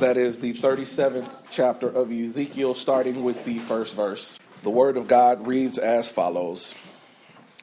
That 0.00 0.16
is 0.16 0.38
the 0.38 0.54
37th 0.54 1.28
chapter 1.50 1.86
of 1.86 2.10
Ezekiel, 2.10 2.74
starting 2.74 3.22
with 3.22 3.44
the 3.44 3.58
first 3.58 3.94
verse. 3.94 4.38
The 4.62 4.70
word 4.70 4.96
of 4.96 5.06
God 5.06 5.46
reads 5.46 5.76
as 5.76 6.10
follows 6.10 6.74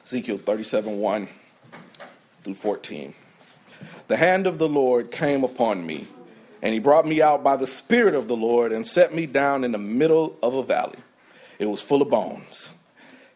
Ezekiel 0.06 0.38
37 0.38 1.00
1 1.00 1.28
through 2.44 2.54
14. 2.54 3.12
The 4.06 4.16
hand 4.16 4.46
of 4.46 4.58
the 4.58 4.68
Lord 4.68 5.10
came 5.10 5.42
upon 5.42 5.84
me, 5.84 6.06
and 6.62 6.72
he 6.72 6.78
brought 6.78 7.08
me 7.08 7.20
out 7.20 7.42
by 7.42 7.56
the 7.56 7.66
Spirit 7.66 8.14
of 8.14 8.28
the 8.28 8.36
Lord 8.36 8.70
and 8.70 8.86
set 8.86 9.12
me 9.12 9.26
down 9.26 9.64
in 9.64 9.72
the 9.72 9.78
middle 9.78 10.38
of 10.40 10.54
a 10.54 10.62
valley. 10.62 11.00
It 11.58 11.66
was 11.66 11.82
full 11.82 12.02
of 12.02 12.08
bones. 12.08 12.70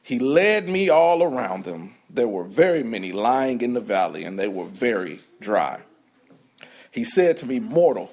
He 0.05 0.21
led 0.21 0.69
me 0.69 0.91
all 0.91 1.25
around 1.25 1.65
them. 1.65 1.97
There 2.09 2.29
were 2.29 2.45
very 2.45 2.85
many 2.85 3.11
lying 3.11 3.63
in 3.63 3.75
the 3.75 3.81
valley, 3.81 4.23
and 4.23 4.39
they 4.39 4.47
were 4.47 4.67
very 4.67 5.19
dry. 5.41 5.81
He 6.93 7.03
said 7.03 7.37
to 7.39 7.47
me, 7.47 7.59
Mortal, 7.59 8.13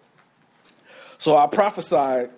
So 1.21 1.37
I 1.37 1.45
prophesied 1.45 2.31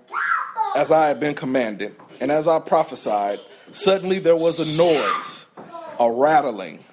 as 0.75 0.91
I 0.91 1.07
had 1.07 1.17
been 1.17 1.35
commanded, 1.35 1.95
and 2.19 2.29
as 2.29 2.49
I 2.49 2.59
prophesied, 2.59 3.39
suddenly 3.71 4.19
there 4.19 4.35
was 4.35 4.59
a 4.59 4.77
noise, 4.77 5.45
a 6.01 6.11
rattling, 6.11 6.83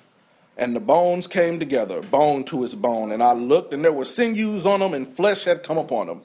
and 0.57 0.77
the 0.77 0.79
bones 0.79 1.27
came 1.27 1.59
together, 1.59 2.01
bone 2.01 2.45
to 2.45 2.63
its 2.63 2.77
bone. 2.77 3.11
And 3.11 3.25
I 3.25 3.33
looked, 3.33 3.75
and 3.75 3.85
there 3.85 3.93
were 3.93 4.05
sinews 4.05 4.65
on 4.65 4.79
them, 4.79 4.95
and 4.95 5.17
flesh 5.17 5.43
had 5.43 5.65
come 5.65 5.79
upon 5.79 6.07
them, 6.07 6.23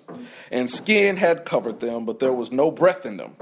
and 0.51 0.69
skin 0.69 1.17
had 1.17 1.45
covered 1.45 1.79
them, 1.79 2.05
but 2.05 2.19
there 2.19 2.31
was 2.31 2.51
no 2.51 2.69
breath 2.69 3.03
in 3.03 3.17
them. 3.17 3.35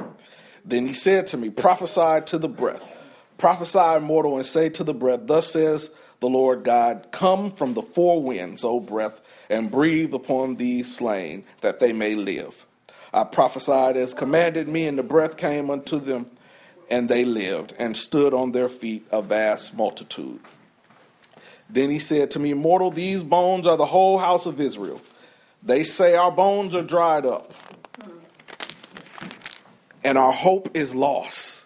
Then 0.64 0.88
he 0.88 0.94
said 0.94 1.28
to 1.28 1.38
me, 1.38 1.50
Prophesy 1.50 2.26
to 2.28 2.38
the 2.38 2.48
breath, 2.48 3.04
prophesy, 3.38 4.00
mortal, 4.00 4.38
and 4.38 4.46
say 4.46 4.70
to 4.70 4.86
the 4.86 4.94
breath, 4.94 5.20
Thus 5.26 5.52
says 5.52 5.90
the 6.22 6.30
Lord 6.30 6.64
God, 6.64 7.08
Come 7.12 7.52
from 7.52 7.74
the 7.74 7.82
four 7.82 8.24
winds, 8.24 8.64
O 8.64 8.80
breath 8.80 9.20
and 9.54 9.70
breathe 9.70 10.14
upon 10.14 10.56
these 10.56 10.94
slain, 10.94 11.44
that 11.62 11.80
they 11.80 11.94
may 11.94 12.16
live. 12.16 12.66
I 13.14 13.24
prophesied 13.24 13.96
as 13.96 14.14
commanded 14.16 14.68
me, 14.68 14.88
and 14.88 14.98
the 14.98 15.04
breath 15.04 15.38
came 15.38 15.70
unto 15.70 16.00
them, 16.00 16.26
and 16.90 17.08
they 17.08 17.24
lived, 17.24 17.74
and 17.78 17.96
stood 17.96 18.34
on 18.34 18.52
their 18.52 18.68
feet 18.68 19.06
a 19.12 19.22
vast 19.22 19.76
multitude. 19.76 20.40
Then 21.70 21.92
he 21.92 22.00
said 22.00 22.32
to 22.32 22.40
me, 22.40 22.54
Mortal, 22.56 22.90
these 22.90 23.22
bones 23.22 23.68
are 23.68 23.78
the 23.78 23.86
whole 23.86 24.18
house 24.18 24.48
of 24.48 24.60
Israel. 24.60 25.00
They 25.62 25.84
say, 25.84 26.16
Our 26.16 26.32
bones 26.32 26.76
are 26.76 26.84
dried 26.84 27.26
up, 27.26 27.54
and 30.04 30.18
our 30.18 30.34
hope 30.34 30.76
is 30.76 30.96
lost, 30.96 31.66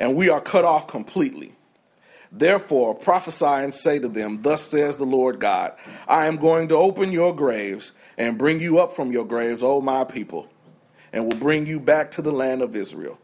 and 0.00 0.16
we 0.16 0.28
are 0.28 0.40
cut 0.40 0.64
off 0.64 0.88
completely. 0.88 1.54
Therefore, 2.30 2.94
prophesy 2.94 3.44
and 3.46 3.74
say 3.74 3.98
to 3.98 4.08
them, 4.08 4.42
Thus 4.42 4.68
says 4.68 4.96
the 4.96 5.06
Lord 5.06 5.40
God, 5.40 5.72
I 6.06 6.26
am 6.26 6.36
going 6.36 6.68
to 6.68 6.76
open 6.76 7.10
your 7.10 7.34
graves 7.34 7.92
and 8.18 8.36
bring 8.36 8.60
you 8.60 8.78
up 8.78 8.92
from 8.92 9.12
your 9.12 9.24
graves, 9.24 9.62
O 9.62 9.80
my 9.80 10.04
people, 10.04 10.48
and 11.12 11.24
will 11.24 11.38
bring 11.38 11.66
you 11.66 11.80
back 11.80 12.10
to 12.12 12.22
the 12.22 12.32
land 12.32 12.60
of 12.60 12.76
Israel. 12.76 13.18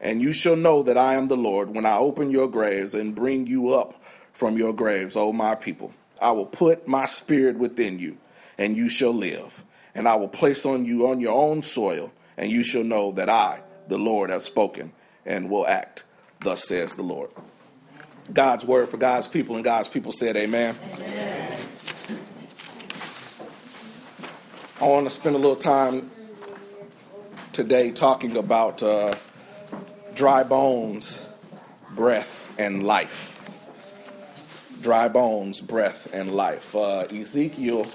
And 0.00 0.20
you 0.20 0.34
shall 0.34 0.56
know 0.56 0.82
that 0.82 0.98
I 0.98 1.14
am 1.14 1.28
the 1.28 1.36
Lord 1.36 1.74
when 1.74 1.86
I 1.86 1.96
open 1.96 2.30
your 2.30 2.48
graves 2.48 2.92
and 2.92 3.14
bring 3.14 3.46
you 3.46 3.72
up 3.72 4.02
from 4.34 4.58
your 4.58 4.74
graves, 4.74 5.16
O 5.16 5.32
my 5.32 5.54
people. 5.54 5.94
I 6.20 6.32
will 6.32 6.46
put 6.46 6.86
my 6.86 7.06
spirit 7.06 7.56
within 7.56 7.98
you, 7.98 8.18
and 8.58 8.76
you 8.76 8.90
shall 8.90 9.14
live. 9.14 9.64
And 9.94 10.06
I 10.06 10.16
will 10.16 10.28
place 10.28 10.66
on 10.66 10.84
you 10.84 11.06
on 11.08 11.20
your 11.20 11.34
own 11.34 11.62
soil, 11.62 12.12
and 12.36 12.50
you 12.50 12.62
shall 12.62 12.84
know 12.84 13.12
that 13.12 13.30
I, 13.30 13.62
the 13.88 13.98
Lord, 13.98 14.28
have 14.28 14.42
spoken 14.42 14.92
and 15.24 15.48
will 15.48 15.66
act. 15.66 16.04
Thus 16.40 16.64
says 16.64 16.94
the 16.94 17.02
Lord. 17.02 17.30
God's 18.32 18.64
word 18.64 18.88
for 18.88 18.96
God's 18.96 19.28
people, 19.28 19.56
and 19.56 19.64
God's 19.64 19.88
people 19.88 20.12
said, 20.12 20.36
Amen. 20.36 20.76
Amen. 20.94 21.58
I 24.80 24.86
want 24.86 25.06
to 25.06 25.10
spend 25.10 25.36
a 25.36 25.38
little 25.38 25.56
time 25.56 26.10
today 27.52 27.90
talking 27.90 28.36
about 28.36 28.82
uh, 28.82 29.14
dry 30.14 30.42
bones, 30.42 31.20
breath, 31.94 32.52
and 32.58 32.84
life. 32.84 33.30
Dry 34.80 35.08
bones, 35.08 35.60
breath, 35.60 36.08
and 36.12 36.34
life. 36.34 36.74
Uh, 36.74 37.06
Ezekiel 37.10 37.86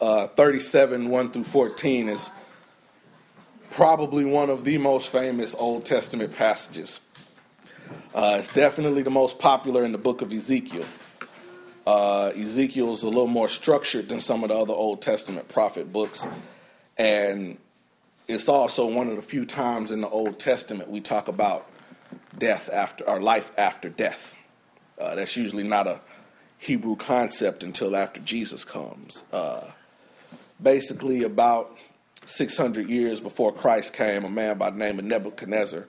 uh, 0.00 0.28
37 0.28 1.08
1 1.08 1.30
through 1.30 1.44
14 1.44 2.08
is 2.10 2.30
probably 3.70 4.24
one 4.24 4.50
of 4.50 4.64
the 4.64 4.78
most 4.78 5.10
famous 5.10 5.54
Old 5.58 5.84
Testament 5.84 6.36
passages 6.36 7.00
uh, 8.14 8.36
it's 8.38 8.48
definitely 8.48 9.02
the 9.02 9.10
most 9.10 9.40
popular 9.40 9.84
in 9.84 9.90
the 9.90 9.98
book 9.98 10.22
of 10.22 10.32
Ezekiel. 10.32 10.84
Uh, 11.84 12.32
Ezekiel 12.36 12.92
is 12.92 13.02
a 13.02 13.08
little 13.08 13.26
more 13.26 13.48
structured 13.48 14.08
than 14.08 14.20
some 14.20 14.44
of 14.44 14.50
the 14.50 14.56
other 14.56 14.72
Old 14.72 15.02
Testament 15.02 15.48
prophet 15.48 15.92
books. 15.92 16.24
And 16.96 17.58
it's 18.28 18.48
also 18.48 18.86
one 18.86 19.08
of 19.08 19.16
the 19.16 19.22
few 19.22 19.44
times 19.44 19.90
in 19.90 20.00
the 20.00 20.08
Old 20.08 20.38
Testament 20.38 20.88
we 20.88 21.00
talk 21.00 21.26
about 21.26 21.68
death 22.38 22.70
after, 22.72 23.08
or 23.08 23.20
life 23.20 23.50
after 23.58 23.88
death. 23.88 24.34
Uh, 24.96 25.16
that's 25.16 25.36
usually 25.36 25.64
not 25.64 25.88
a 25.88 26.00
Hebrew 26.58 26.94
concept 26.94 27.64
until 27.64 27.96
after 27.96 28.20
Jesus 28.20 28.64
comes. 28.64 29.24
Uh, 29.32 29.64
basically, 30.62 31.24
about 31.24 31.76
600 32.26 32.88
years 32.88 33.18
before 33.18 33.52
Christ 33.52 33.92
came, 33.92 34.24
a 34.24 34.30
man 34.30 34.56
by 34.56 34.70
the 34.70 34.78
name 34.78 35.00
of 35.00 35.04
Nebuchadnezzar 35.04 35.88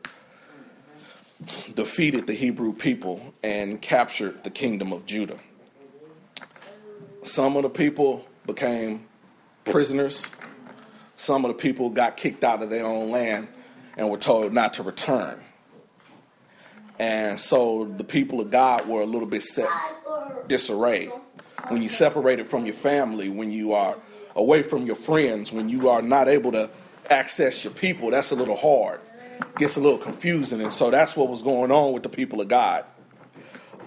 defeated 1.74 2.28
the 2.28 2.34
Hebrew 2.34 2.74
people 2.74 3.34
and 3.44 3.82
captured 3.82 4.44
the 4.44 4.50
kingdom 4.50 4.92
of 4.94 5.06
Judah. 5.06 5.40
Some 7.24 7.56
of 7.56 7.64
the 7.64 7.70
people 7.70 8.26
became 8.46 9.06
prisoners. 9.64 10.30
Some 11.18 11.46
of 11.46 11.50
the 11.50 11.62
people 11.62 11.90
got 11.90 12.18
kicked 12.18 12.44
out 12.44 12.62
of 12.62 12.70
their 12.70 12.86
own 12.86 13.12
land 13.12 13.48
and 13.98 14.10
were 14.10 14.18
told 14.18 14.54
not 14.54 14.76
to 14.76 14.84
return. 14.84 15.42
And 17.00 17.40
so 17.40 17.86
the 17.86 18.04
people 18.04 18.40
of 18.42 18.52
God 18.52 18.88
were 18.88 19.02
a 19.02 19.06
little 19.06 19.28
bit 19.28 19.44
set, 19.44 19.70
disarray. 20.48 21.10
When 21.68 21.82
you 21.82 21.90
separated 21.90 22.48
from 22.48 22.66
your 22.66 22.76
family, 22.76 23.30
when 23.30 23.52
you 23.52 23.74
are 23.74 23.98
away 24.36 24.62
from 24.62 24.86
your 24.86 24.96
friends, 24.96 25.52
when 25.52 25.68
you 25.68 25.90
are 25.90 26.02
not 26.02 26.28
able 26.28 26.52
to 26.52 26.70
access 27.10 27.64
your 27.64 27.74
people, 27.74 28.12
that's 28.12 28.32
a 28.32 28.36
little 28.36 28.56
hard 28.56 29.00
gets 29.58 29.78
a 29.78 29.80
little 29.80 29.98
confusing. 29.98 30.62
And 30.62 30.74
so 30.74 30.90
that's 30.90 31.16
what 31.16 31.30
was 31.30 31.42
going 31.42 31.72
on 31.72 31.94
with 31.94 32.04
the 32.04 32.10
people 32.10 32.42
of 32.42 32.48
God. 32.48 32.86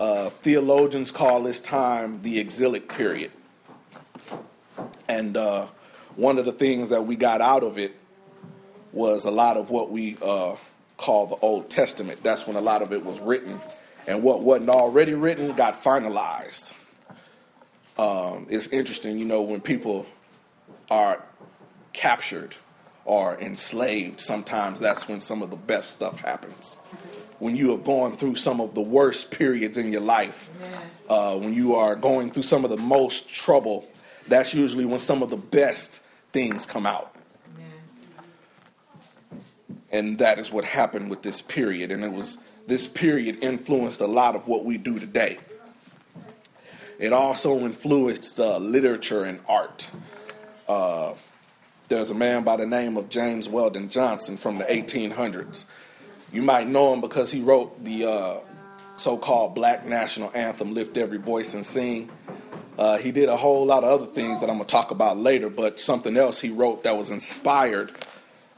Uh, 0.00 0.30
theologians 0.42 1.10
call 1.10 1.42
this 1.42 1.60
time 1.60 2.22
the 2.22 2.38
exilic 2.38 2.88
period. 2.88 3.32
And 5.08 5.36
uh, 5.36 5.66
one 6.16 6.38
of 6.38 6.44
the 6.44 6.52
things 6.52 6.90
that 6.90 7.06
we 7.06 7.16
got 7.16 7.40
out 7.40 7.62
of 7.62 7.78
it 7.78 7.94
was 8.92 9.24
a 9.24 9.30
lot 9.30 9.56
of 9.56 9.70
what 9.70 9.90
we 9.90 10.16
uh, 10.22 10.56
call 10.96 11.26
the 11.26 11.36
Old 11.36 11.68
Testament. 11.70 12.22
That's 12.22 12.46
when 12.46 12.56
a 12.56 12.60
lot 12.60 12.82
of 12.82 12.92
it 12.92 13.04
was 13.04 13.18
written. 13.20 13.60
And 14.06 14.22
what 14.22 14.42
wasn't 14.42 14.70
already 14.70 15.14
written 15.14 15.54
got 15.54 15.82
finalized. 15.82 16.72
Um, 17.98 18.46
it's 18.48 18.68
interesting, 18.68 19.18
you 19.18 19.24
know, 19.24 19.42
when 19.42 19.60
people 19.60 20.06
are 20.90 21.22
captured 21.92 22.54
are 23.08 23.40
enslaved, 23.40 24.20
sometimes 24.20 24.78
that's 24.78 25.08
when 25.08 25.20
some 25.20 25.42
of 25.42 25.50
the 25.50 25.56
best 25.56 25.92
stuff 25.92 26.18
happens. 26.18 26.76
When 27.38 27.56
you 27.56 27.70
have 27.70 27.84
gone 27.84 28.16
through 28.16 28.36
some 28.36 28.60
of 28.60 28.74
the 28.74 28.82
worst 28.82 29.30
periods 29.30 29.78
in 29.78 29.90
your 29.90 30.02
life, 30.02 30.50
uh, 31.08 31.38
when 31.38 31.54
you 31.54 31.74
are 31.74 31.96
going 31.96 32.30
through 32.30 32.42
some 32.42 32.64
of 32.64 32.70
the 32.70 32.76
most 32.76 33.28
trouble, 33.28 33.88
that's 34.26 34.52
usually 34.52 34.84
when 34.84 34.98
some 34.98 35.22
of 35.22 35.30
the 35.30 35.36
best 35.36 36.02
things 36.32 36.66
come 36.66 36.84
out. 36.84 37.14
And 39.90 40.18
that 40.18 40.38
is 40.38 40.52
what 40.52 40.64
happened 40.64 41.08
with 41.08 41.22
this 41.22 41.40
period. 41.40 41.90
And 41.90 42.04
it 42.04 42.12
was 42.12 42.36
this 42.66 42.86
period 42.86 43.38
influenced 43.40 44.02
a 44.02 44.06
lot 44.06 44.36
of 44.36 44.46
what 44.46 44.64
we 44.66 44.76
do 44.76 44.98
today. 44.98 45.38
It 46.98 47.12
also 47.14 47.60
influenced 47.60 48.38
uh, 48.38 48.58
literature 48.58 49.24
and 49.24 49.40
art. 49.48 49.90
Uh, 50.68 51.14
there's 51.88 52.10
a 52.10 52.14
man 52.14 52.44
by 52.44 52.56
the 52.56 52.66
name 52.66 52.96
of 52.96 53.08
James 53.08 53.48
Weldon 53.48 53.88
Johnson 53.88 54.36
from 54.36 54.58
the 54.58 54.64
1800s. 54.64 55.64
You 56.32 56.42
might 56.42 56.68
know 56.68 56.92
him 56.92 57.00
because 57.00 57.32
he 57.32 57.40
wrote 57.40 57.82
the 57.82 58.04
uh, 58.04 58.36
so 58.98 59.16
called 59.16 59.54
black 59.54 59.86
national 59.86 60.30
anthem, 60.34 60.74
Lift 60.74 60.96
Every 60.98 61.18
Voice 61.18 61.54
and 61.54 61.64
Sing. 61.64 62.10
Uh, 62.78 62.98
he 62.98 63.10
did 63.10 63.28
a 63.28 63.36
whole 63.36 63.64
lot 63.66 63.82
of 63.82 63.90
other 63.90 64.12
things 64.12 64.40
that 64.40 64.50
I'm 64.50 64.56
going 64.56 64.66
to 64.66 64.70
talk 64.70 64.90
about 64.90 65.16
later, 65.16 65.48
but 65.48 65.80
something 65.80 66.16
else 66.16 66.38
he 66.38 66.50
wrote 66.50 66.84
that 66.84 66.96
was 66.96 67.10
inspired 67.10 67.90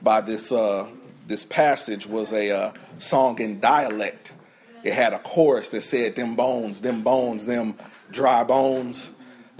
by 0.03 0.21
this 0.21 0.51
uh, 0.51 0.87
this 1.27 1.45
passage 1.45 2.07
was 2.07 2.33
a 2.33 2.51
uh, 2.51 2.73
song 2.99 3.39
in 3.39 3.61
dialect. 3.61 4.33
It 4.83 4.93
had 4.93 5.13
a 5.13 5.21
chorus 5.21 5.71
that 5.71 5.85
said, 5.85 6.17
"Them 6.17 6.35
bones, 6.35 6.81
them 6.81 7.03
bones, 7.03 7.47
them 7.47 7.77
dry 8.11 8.43
bones." 8.43 9.11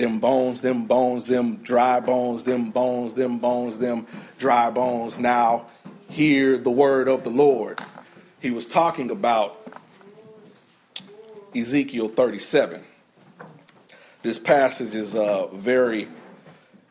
Them 0.01 0.19
bones, 0.19 0.63
them 0.63 0.87
bones, 0.87 1.27
them 1.27 1.57
dry 1.57 2.01
bones, 2.01 2.45
them 2.45 2.71
bones, 2.71 3.13
them 3.13 3.39
bones, 3.39 3.79
them 3.79 4.07
dry 4.39 4.71
bones. 4.71 5.19
Now 5.19 5.67
hear 6.09 6.57
the 6.57 6.71
word 6.71 7.07
of 7.07 7.23
the 7.23 7.31
Lord. 7.31 7.79
He 8.41 8.51
was 8.51 8.65
talking 8.65 9.11
about 9.11 9.61
Ezekiel 11.55 12.09
37. 12.09 12.83
This 14.23 14.39
passage 14.39 14.95
is 14.95 15.15
uh, 15.15 15.49
very, 15.49 16.09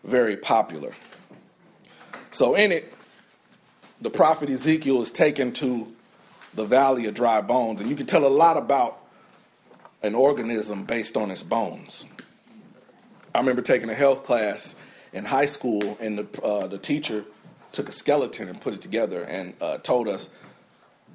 very 0.04 0.38
popular. 0.38 0.94
So, 2.30 2.54
in 2.54 2.72
it, 2.72 2.94
the 4.02 4.12
prophet 4.12 4.52
Ezekiel 4.52 5.02
is 5.02 5.12
taken 5.12 5.52
to 5.54 5.92
the 6.54 6.66
valley 6.66 7.08
of 7.08 7.16
dry 7.16 7.42
bones, 7.42 7.82
and 7.82 7.90
you 7.90 7.96
can 7.96 8.06
tell 8.06 8.26
a 8.26 8.28
lot 8.30 8.56
about 8.56 9.00
an 10.04 10.14
organism 10.14 10.84
based 10.84 11.18
on 11.18 11.32
its 11.32 11.42
bones. 11.42 12.06
I 13.40 13.42
remember 13.42 13.62
taking 13.62 13.90
a 13.90 13.94
health 13.94 14.26
class 14.26 14.76
in 15.14 15.24
high 15.24 15.46
school, 15.46 15.96
and 16.02 16.18
the, 16.18 16.42
uh, 16.44 16.68
the 16.68 16.78
teacher 16.78 17.24
took 17.72 17.88
a 17.88 17.92
skeleton 17.94 18.50
and 18.50 18.60
put 18.60 18.74
it 18.74 18.82
together 18.82 19.24
and 19.24 19.54
uh, 19.62 19.78
told 19.78 20.10
us, 20.10 20.30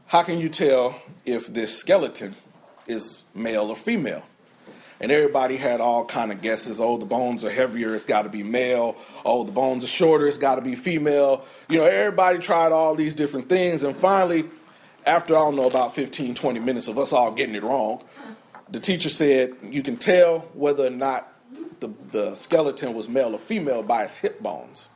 How 0.06 0.22
can 0.22 0.38
you 0.38 0.48
tell 0.48 0.98
if 1.26 1.52
this 1.52 1.76
skeleton 1.76 2.34
is 2.86 3.20
male 3.34 3.68
or 3.68 3.76
female? 3.76 4.22
And 5.00 5.12
everybody 5.12 5.58
had 5.58 5.82
all 5.82 6.06
kind 6.06 6.32
of 6.32 6.40
guesses. 6.40 6.80
Oh, 6.80 6.96
the 6.96 7.04
bones 7.04 7.44
are 7.44 7.50
heavier, 7.50 7.94
it's 7.94 8.06
got 8.06 8.22
to 8.22 8.30
be 8.30 8.42
male. 8.42 8.96
Oh, 9.22 9.44
the 9.44 9.52
bones 9.52 9.84
are 9.84 9.86
shorter, 9.86 10.26
it's 10.26 10.38
got 10.38 10.54
to 10.54 10.62
be 10.62 10.76
female. 10.76 11.44
You 11.68 11.76
know, 11.76 11.84
everybody 11.84 12.38
tried 12.38 12.72
all 12.72 12.94
these 12.94 13.14
different 13.14 13.50
things. 13.50 13.82
And 13.82 13.94
finally, 13.94 14.46
after 15.04 15.36
I 15.36 15.40
don't 15.40 15.56
know 15.56 15.66
about 15.66 15.94
15, 15.94 16.36
20 16.36 16.58
minutes 16.58 16.88
of 16.88 16.98
us 16.98 17.12
all 17.12 17.32
getting 17.32 17.54
it 17.54 17.62
wrong, 17.62 18.02
the 18.70 18.80
teacher 18.80 19.10
said, 19.10 19.56
You 19.62 19.82
can 19.82 19.98
tell 19.98 20.38
whether 20.54 20.86
or 20.86 20.90
not 20.90 21.30
the, 21.84 21.92
the 22.12 22.36
skeleton 22.36 22.94
was 22.94 23.08
male 23.08 23.34
or 23.34 23.38
female 23.38 23.82
by 23.82 24.04
its 24.04 24.18
hip 24.18 24.40
bones. 24.40 24.88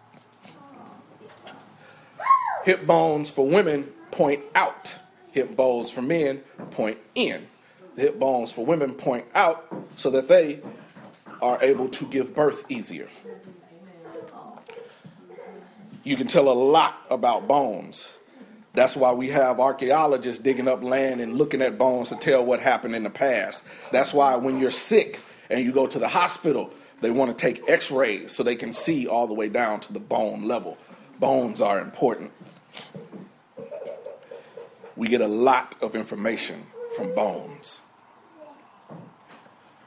Hip 2.65 2.87
bones 2.87 3.31
for 3.31 3.47
women 3.47 3.85
point 4.11 4.43
out, 4.55 4.97
hip 5.33 5.55
bones 5.55 5.91
for 5.91 6.03
men 6.03 6.39
point 6.71 6.99
in. 7.15 7.47
The 7.95 8.03
hip 8.03 8.19
bones 8.19 8.53
for 8.53 8.65
women 8.65 8.95
point 8.95 9.27
out 9.35 9.67
so 9.97 10.11
that 10.11 10.29
they 10.29 10.61
are 11.43 11.63
able 11.63 11.89
to 11.89 12.05
give 12.07 12.35
birth 12.35 12.65
easier. 12.71 13.09
You 16.05 16.17
can 16.17 16.27
tell 16.27 16.49
a 16.49 16.55
lot 16.55 17.07
about 17.11 17.47
bones. 17.47 18.09
That's 18.75 18.97
why 18.97 19.13
we 19.13 19.29
have 19.29 19.61
archaeologists 19.61 20.41
digging 20.41 20.69
up 20.69 20.83
land 20.83 21.21
and 21.21 21.37
looking 21.37 21.61
at 21.61 21.77
bones 21.77 22.09
to 22.11 22.17
tell 22.17 22.45
what 22.45 22.61
happened 22.61 22.95
in 22.95 23.03
the 23.03 23.11
past. 23.11 23.65
That's 23.93 24.15
why 24.15 24.37
when 24.37 24.59
you're 24.59 24.71
sick 24.71 25.21
and 25.51 25.65
you 25.65 25.73
go 25.73 25.87
to 25.87 25.99
the 25.99 26.09
hospital, 26.09 26.71
they 27.01 27.11
want 27.11 27.37
to 27.37 27.41
take 27.41 27.69
x 27.69 27.91
rays 27.91 28.33
so 28.33 28.43
they 28.43 28.57
can 28.57 28.73
see 28.73 29.07
all 29.07 29.27
the 29.27 29.35
way 29.35 29.49
down 29.49 29.81
to 29.81 29.93
the 29.93 30.01
bone 30.01 30.45
level. 30.45 30.77
Bones 31.21 31.61
are 31.61 31.81
important. 31.81 32.33
We 34.97 35.09
get 35.09 35.21
a 35.21 35.29
lot 35.29 35.77
of 35.81 35.95
information 35.95 36.67
from 36.97 37.15
bones. 37.15 37.81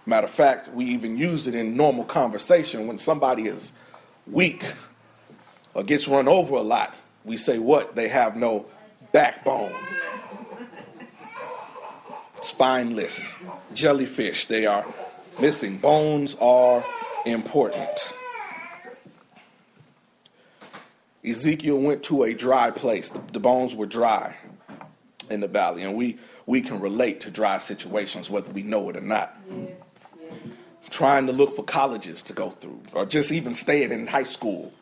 Matter 0.05 0.27
of 0.27 0.33
fact, 0.33 0.69
we 0.69 0.85
even 0.85 1.17
use 1.17 1.47
it 1.47 1.55
in 1.55 1.75
normal 1.77 2.05
conversation 2.05 2.87
when 2.87 2.97
somebody 2.97 3.47
is 3.47 3.73
weak 4.25 4.63
or 5.73 5.83
gets 5.83 6.07
run 6.07 6.27
over 6.27 6.55
a 6.55 6.61
lot. 6.61 6.95
We 7.23 7.37
say 7.37 7.59
what? 7.59 7.95
They 7.95 8.07
have 8.07 8.35
no 8.35 8.65
backbone. 9.11 9.71
Spineless. 12.41 13.33
Jellyfish, 13.73 14.47
they 14.47 14.65
are 14.65 14.85
missing. 15.39 15.77
Bones 15.77 16.35
are 16.41 16.83
important. 17.25 18.09
Ezekiel 21.23 21.77
went 21.77 22.03
to 22.03 22.23
a 22.23 22.33
dry 22.33 22.71
place. 22.71 23.11
The, 23.31 23.39
bones 23.39 23.75
were 23.75 23.85
dry 23.85 24.35
in 25.29 25.39
the 25.39 25.47
valley, 25.47 25.83
and 25.83 25.95
we, 25.95 26.17
we 26.45 26.61
can 26.61 26.79
relate 26.79 27.21
to 27.21 27.31
dry 27.31 27.59
situations 27.59 28.29
whether 28.29 28.51
we 28.51 28.63
know 28.63 28.89
it 28.89 28.97
or 28.97 29.01
not. 29.01 29.37
Yes, 29.49 29.69
yes. 30.19 30.33
Trying 30.89 31.27
to 31.27 31.33
look 31.33 31.55
for 31.55 31.63
colleges 31.63 32.23
to 32.23 32.33
go 32.33 32.49
through, 32.49 32.81
or 32.93 33.05
just 33.05 33.31
even 33.31 33.53
staying 33.53 33.91
in 33.91 34.07
high 34.07 34.23
school, 34.23 34.73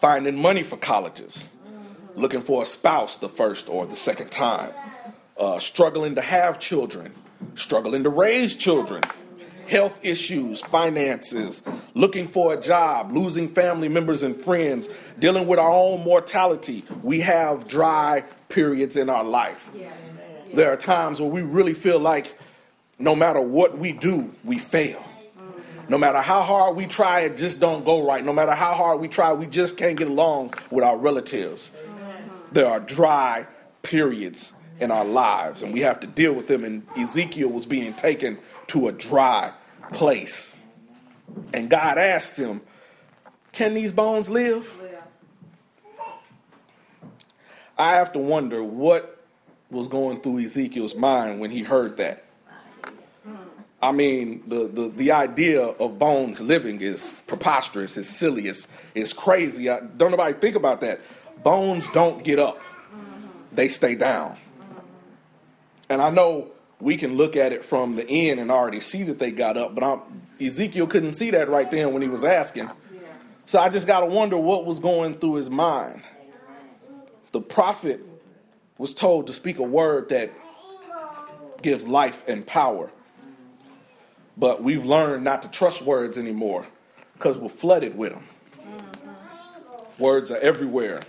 finding 0.00 0.36
money 0.36 0.62
for 0.62 0.76
colleges, 0.76 1.44
mm-hmm. 1.66 2.20
looking 2.20 2.42
for 2.42 2.62
a 2.62 2.66
spouse 2.66 3.16
the 3.16 3.28
first 3.28 3.68
or 3.68 3.84
the 3.84 3.96
second 3.96 4.30
time, 4.30 4.70
uh, 5.36 5.58
struggling 5.58 6.14
to 6.14 6.20
have 6.20 6.60
children, 6.60 7.12
struggling 7.56 8.04
to 8.04 8.10
raise 8.10 8.54
children 8.54 9.02
health 9.68 9.98
issues, 10.02 10.62
finances, 10.62 11.62
looking 11.94 12.26
for 12.26 12.54
a 12.54 12.60
job, 12.60 13.12
losing 13.12 13.48
family 13.48 13.88
members 13.88 14.22
and 14.22 14.34
friends, 14.34 14.88
dealing 15.18 15.46
with 15.46 15.58
our 15.58 15.70
own 15.70 16.02
mortality. 16.02 16.84
We 17.02 17.20
have 17.20 17.68
dry 17.68 18.24
periods 18.48 18.96
in 18.96 19.10
our 19.10 19.24
life. 19.24 19.70
There 20.54 20.72
are 20.72 20.76
times 20.76 21.20
where 21.20 21.28
we 21.28 21.42
really 21.42 21.74
feel 21.74 21.98
like 21.98 22.38
no 22.98 23.14
matter 23.14 23.40
what 23.40 23.78
we 23.78 23.92
do, 23.92 24.34
we 24.42 24.58
fail. 24.58 24.98
Mm-hmm. 24.98 25.90
No 25.90 25.98
matter 25.98 26.20
how 26.20 26.40
hard 26.40 26.74
we 26.74 26.86
try, 26.86 27.20
it 27.20 27.36
just 27.36 27.60
don't 27.60 27.84
go 27.84 28.04
right. 28.04 28.24
No 28.24 28.32
matter 28.32 28.52
how 28.52 28.72
hard 28.72 29.00
we 29.00 29.08
try, 29.08 29.32
we 29.32 29.46
just 29.46 29.76
can't 29.76 29.96
get 29.96 30.08
along 30.08 30.54
with 30.70 30.82
our 30.82 30.96
relatives. 30.96 31.70
There 32.50 32.66
are 32.66 32.80
dry 32.80 33.46
periods 33.82 34.52
in 34.80 34.90
our 34.90 35.04
lives, 35.04 35.62
and 35.62 35.72
we 35.72 35.80
have 35.80 36.00
to 36.00 36.06
deal 36.06 36.32
with 36.32 36.46
them. 36.46 36.64
And 36.64 36.86
Ezekiel 36.96 37.48
was 37.48 37.66
being 37.66 37.94
taken 37.94 38.38
to 38.68 38.88
a 38.88 38.92
dry 38.92 39.52
place. 39.92 40.56
And 41.52 41.68
God 41.68 41.98
asked 41.98 42.36
him, 42.36 42.60
Can 43.52 43.74
these 43.74 43.92
bones 43.92 44.30
live? 44.30 44.74
I 47.76 47.94
have 47.94 48.12
to 48.14 48.18
wonder 48.18 48.62
what 48.62 49.24
was 49.70 49.86
going 49.86 50.20
through 50.20 50.40
Ezekiel's 50.40 50.94
mind 50.94 51.40
when 51.40 51.50
he 51.50 51.62
heard 51.62 51.96
that. 51.98 52.24
I 53.80 53.92
mean, 53.92 54.42
the, 54.48 54.66
the, 54.66 54.88
the 54.88 55.12
idea 55.12 55.62
of 55.62 56.00
bones 56.00 56.40
living 56.40 56.80
is 56.80 57.14
preposterous, 57.28 57.96
it's 57.96 58.08
silly, 58.08 58.48
it's, 58.48 58.66
it's 58.96 59.12
crazy. 59.12 59.70
I, 59.70 59.78
don't 59.78 60.10
nobody 60.10 60.36
think 60.36 60.56
about 60.56 60.80
that. 60.80 61.00
Bones 61.44 61.88
don't 61.90 62.24
get 62.24 62.40
up, 62.40 62.60
they 63.52 63.68
stay 63.68 63.94
down. 63.94 64.36
And 65.88 66.02
I 66.02 66.10
know 66.10 66.48
we 66.80 66.96
can 66.96 67.16
look 67.16 67.36
at 67.36 67.52
it 67.52 67.64
from 67.64 67.96
the 67.96 68.08
end 68.08 68.40
and 68.40 68.50
already 68.50 68.80
see 68.80 69.02
that 69.04 69.18
they 69.18 69.30
got 69.30 69.56
up, 69.56 69.74
but 69.74 69.82
I'm, 69.82 70.00
Ezekiel 70.40 70.86
couldn't 70.86 71.14
see 71.14 71.30
that 71.30 71.48
right 71.48 71.70
then 71.70 71.92
when 71.92 72.02
he 72.02 72.08
was 72.08 72.24
asking. 72.24 72.70
So 73.46 73.58
I 73.58 73.68
just 73.68 73.86
got 73.86 74.00
to 74.00 74.06
wonder 74.06 74.36
what 74.36 74.66
was 74.66 74.78
going 74.78 75.18
through 75.18 75.34
his 75.34 75.50
mind. 75.50 76.02
The 77.32 77.40
prophet 77.40 78.00
was 78.76 78.94
told 78.94 79.26
to 79.26 79.32
speak 79.32 79.58
a 79.58 79.62
word 79.62 80.10
that 80.10 80.30
gives 81.62 81.86
life 81.86 82.22
and 82.28 82.46
power. 82.46 82.90
But 84.36 84.62
we've 84.62 84.84
learned 84.84 85.24
not 85.24 85.42
to 85.42 85.48
trust 85.48 85.82
words 85.82 86.16
anymore 86.16 86.66
because 87.14 87.36
we're 87.36 87.48
flooded 87.48 87.96
with 87.96 88.12
them. 88.12 88.24
Words 89.98 90.30
are 90.30 90.38
everywhere. 90.38 91.00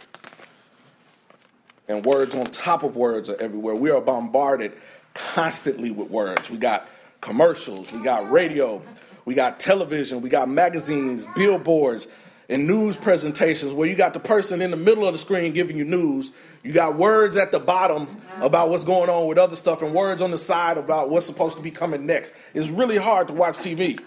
And 1.89 2.05
words 2.05 2.35
on 2.35 2.45
top 2.45 2.83
of 2.83 2.95
words 2.95 3.29
are 3.29 3.41
everywhere. 3.41 3.73
We 3.73 3.89
are 3.89 3.99
bombarded 3.99 4.73
constantly 5.15 5.89
with 5.89 6.11
words. 6.11 6.47
We 6.49 6.57
got 6.57 6.87
commercials, 7.19 7.91
we 7.91 8.01
got 8.03 8.31
radio, 8.31 8.81
we 9.25 9.33
got 9.33 9.59
television, 9.59 10.21
we 10.21 10.29
got 10.29 10.47
magazines, 10.47 11.27
billboards, 11.35 12.07
and 12.47 12.67
news 12.67 12.95
presentations 12.95 13.73
where 13.73 13.89
you 13.89 13.95
got 13.95 14.13
the 14.13 14.19
person 14.19 14.61
in 14.61 14.71
the 14.71 14.77
middle 14.77 15.05
of 15.05 15.13
the 15.13 15.17
screen 15.17 15.51
giving 15.51 15.77
you 15.77 15.83
news. 15.83 16.31
You 16.63 16.73
got 16.73 16.95
words 16.95 17.35
at 17.35 17.51
the 17.51 17.59
bottom 17.59 18.21
about 18.39 18.69
what's 18.69 18.83
going 18.83 19.09
on 19.09 19.27
with 19.27 19.39
other 19.39 19.55
stuff, 19.55 19.81
and 19.81 19.93
words 19.93 20.21
on 20.21 20.29
the 20.29 20.37
side 20.37 20.77
about 20.77 21.09
what's 21.09 21.25
supposed 21.25 21.57
to 21.57 21.61
be 21.61 21.71
coming 21.71 22.05
next. 22.05 22.33
It's 22.53 22.69
really 22.69 22.97
hard 22.97 23.27
to 23.29 23.33
watch 23.33 23.57
TV. 23.57 23.99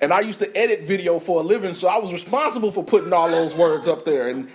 And 0.00 0.12
I 0.12 0.20
used 0.20 0.40
to 0.40 0.56
edit 0.56 0.82
video 0.82 1.18
for 1.18 1.40
a 1.40 1.44
living, 1.44 1.74
so 1.74 1.86
I 1.88 1.98
was 1.98 2.12
responsible 2.12 2.70
for 2.70 2.84
putting 2.84 3.12
all 3.12 3.30
those 3.30 3.54
words 3.54 3.88
up 3.88 4.04
there. 4.04 4.28
And 4.28 4.48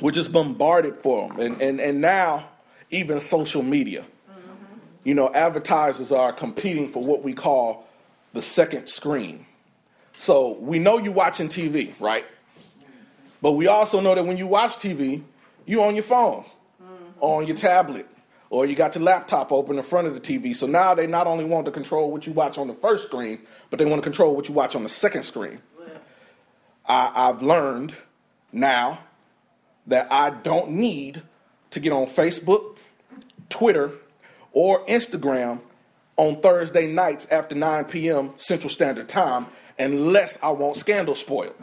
we're 0.00 0.10
just 0.10 0.32
bombarded 0.32 0.96
for 0.96 1.28
them. 1.28 1.40
And, 1.40 1.62
and, 1.62 1.80
and 1.80 2.00
now, 2.00 2.48
even 2.90 3.20
social 3.20 3.62
media 3.62 4.04
you 5.06 5.14
know, 5.14 5.32
advertisers 5.32 6.10
are 6.10 6.32
competing 6.32 6.88
for 6.88 7.00
what 7.00 7.22
we 7.22 7.32
call 7.32 7.86
the 8.32 8.42
second 8.42 8.88
screen. 8.88 9.46
So 10.18 10.58
we 10.58 10.80
know 10.80 10.98
you're 10.98 11.12
watching 11.12 11.48
TV, 11.48 11.94
right? 12.00 12.26
But 13.40 13.52
we 13.52 13.68
also 13.68 14.00
know 14.00 14.16
that 14.16 14.26
when 14.26 14.36
you 14.36 14.48
watch 14.48 14.78
TV, 14.78 15.22
you're 15.64 15.86
on 15.86 15.94
your 15.94 16.02
phone, 16.02 16.44
mm-hmm. 16.82 17.20
on 17.20 17.46
your 17.46 17.54
tablet, 17.54 18.08
or 18.50 18.66
you 18.66 18.74
got 18.74 18.96
your 18.96 19.04
laptop 19.04 19.52
open 19.52 19.76
in 19.76 19.84
front 19.84 20.08
of 20.08 20.14
the 20.14 20.20
TV. 20.20 20.56
So 20.56 20.66
now 20.66 20.92
they 20.92 21.06
not 21.06 21.28
only 21.28 21.44
want 21.44 21.66
to 21.66 21.70
control 21.70 22.10
what 22.10 22.26
you 22.26 22.32
watch 22.32 22.58
on 22.58 22.66
the 22.66 22.74
first 22.74 23.04
screen, 23.04 23.38
but 23.70 23.78
they 23.78 23.84
want 23.84 24.02
to 24.02 24.04
control 24.04 24.34
what 24.34 24.48
you 24.48 24.54
watch 24.56 24.74
on 24.74 24.82
the 24.82 24.88
second 24.88 25.22
screen. 25.22 25.60
I, 26.84 27.12
I've 27.14 27.42
learned 27.42 27.94
now 28.50 28.98
that 29.86 30.10
I 30.10 30.30
don't 30.30 30.72
need 30.72 31.22
to 31.70 31.80
get 31.80 31.92
on 31.92 32.06
Facebook, 32.06 32.76
Twitter, 33.48 33.92
or 34.52 34.84
Instagram 34.86 35.60
on 36.16 36.40
Thursday 36.40 36.86
nights 36.86 37.26
after 37.30 37.54
9 37.54 37.84
p.m. 37.84 38.32
Central 38.36 38.70
Standard 38.70 39.08
Time 39.08 39.46
unless 39.78 40.38
I 40.42 40.50
want 40.50 40.76
scandal 40.76 41.14
spoiled. 41.14 41.54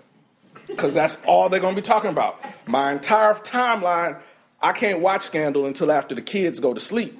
Because 0.67 0.93
that's 0.93 1.17
all 1.25 1.49
they're 1.49 1.59
going 1.59 1.75
to 1.75 1.81
be 1.81 1.85
talking 1.85 2.09
about. 2.09 2.39
My 2.67 2.91
entire 2.91 3.33
timeline, 3.35 4.19
I 4.61 4.71
can't 4.71 5.01
watch 5.01 5.23
Scandal 5.23 5.65
until 5.65 5.91
after 5.91 6.15
the 6.15 6.21
kids 6.21 6.59
go 6.59 6.73
to 6.73 6.79
sleep. 6.79 7.19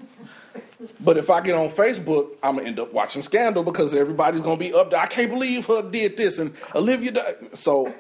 But 1.00 1.18
if 1.18 1.30
I 1.30 1.42
get 1.42 1.56
on 1.56 1.70
Facebook, 1.70 2.32
I'm 2.42 2.58
gonna 2.58 2.68
end 2.68 2.80
up 2.80 2.94
watching 2.94 3.22
Scandal 3.22 3.64
because 3.64 3.94
everybody's 3.94 4.42
gonna 4.42 4.58
be 4.58 4.74
up 4.74 4.92
there. 4.92 5.00
I 5.00 5.08
can't 5.08 5.30
believe 5.30 5.66
her 5.68 5.82
did 5.82 6.18
this 6.18 6.40
and 6.40 6.54
Olivia. 6.76 7.12
Died. 7.12 7.36
So 7.54 7.94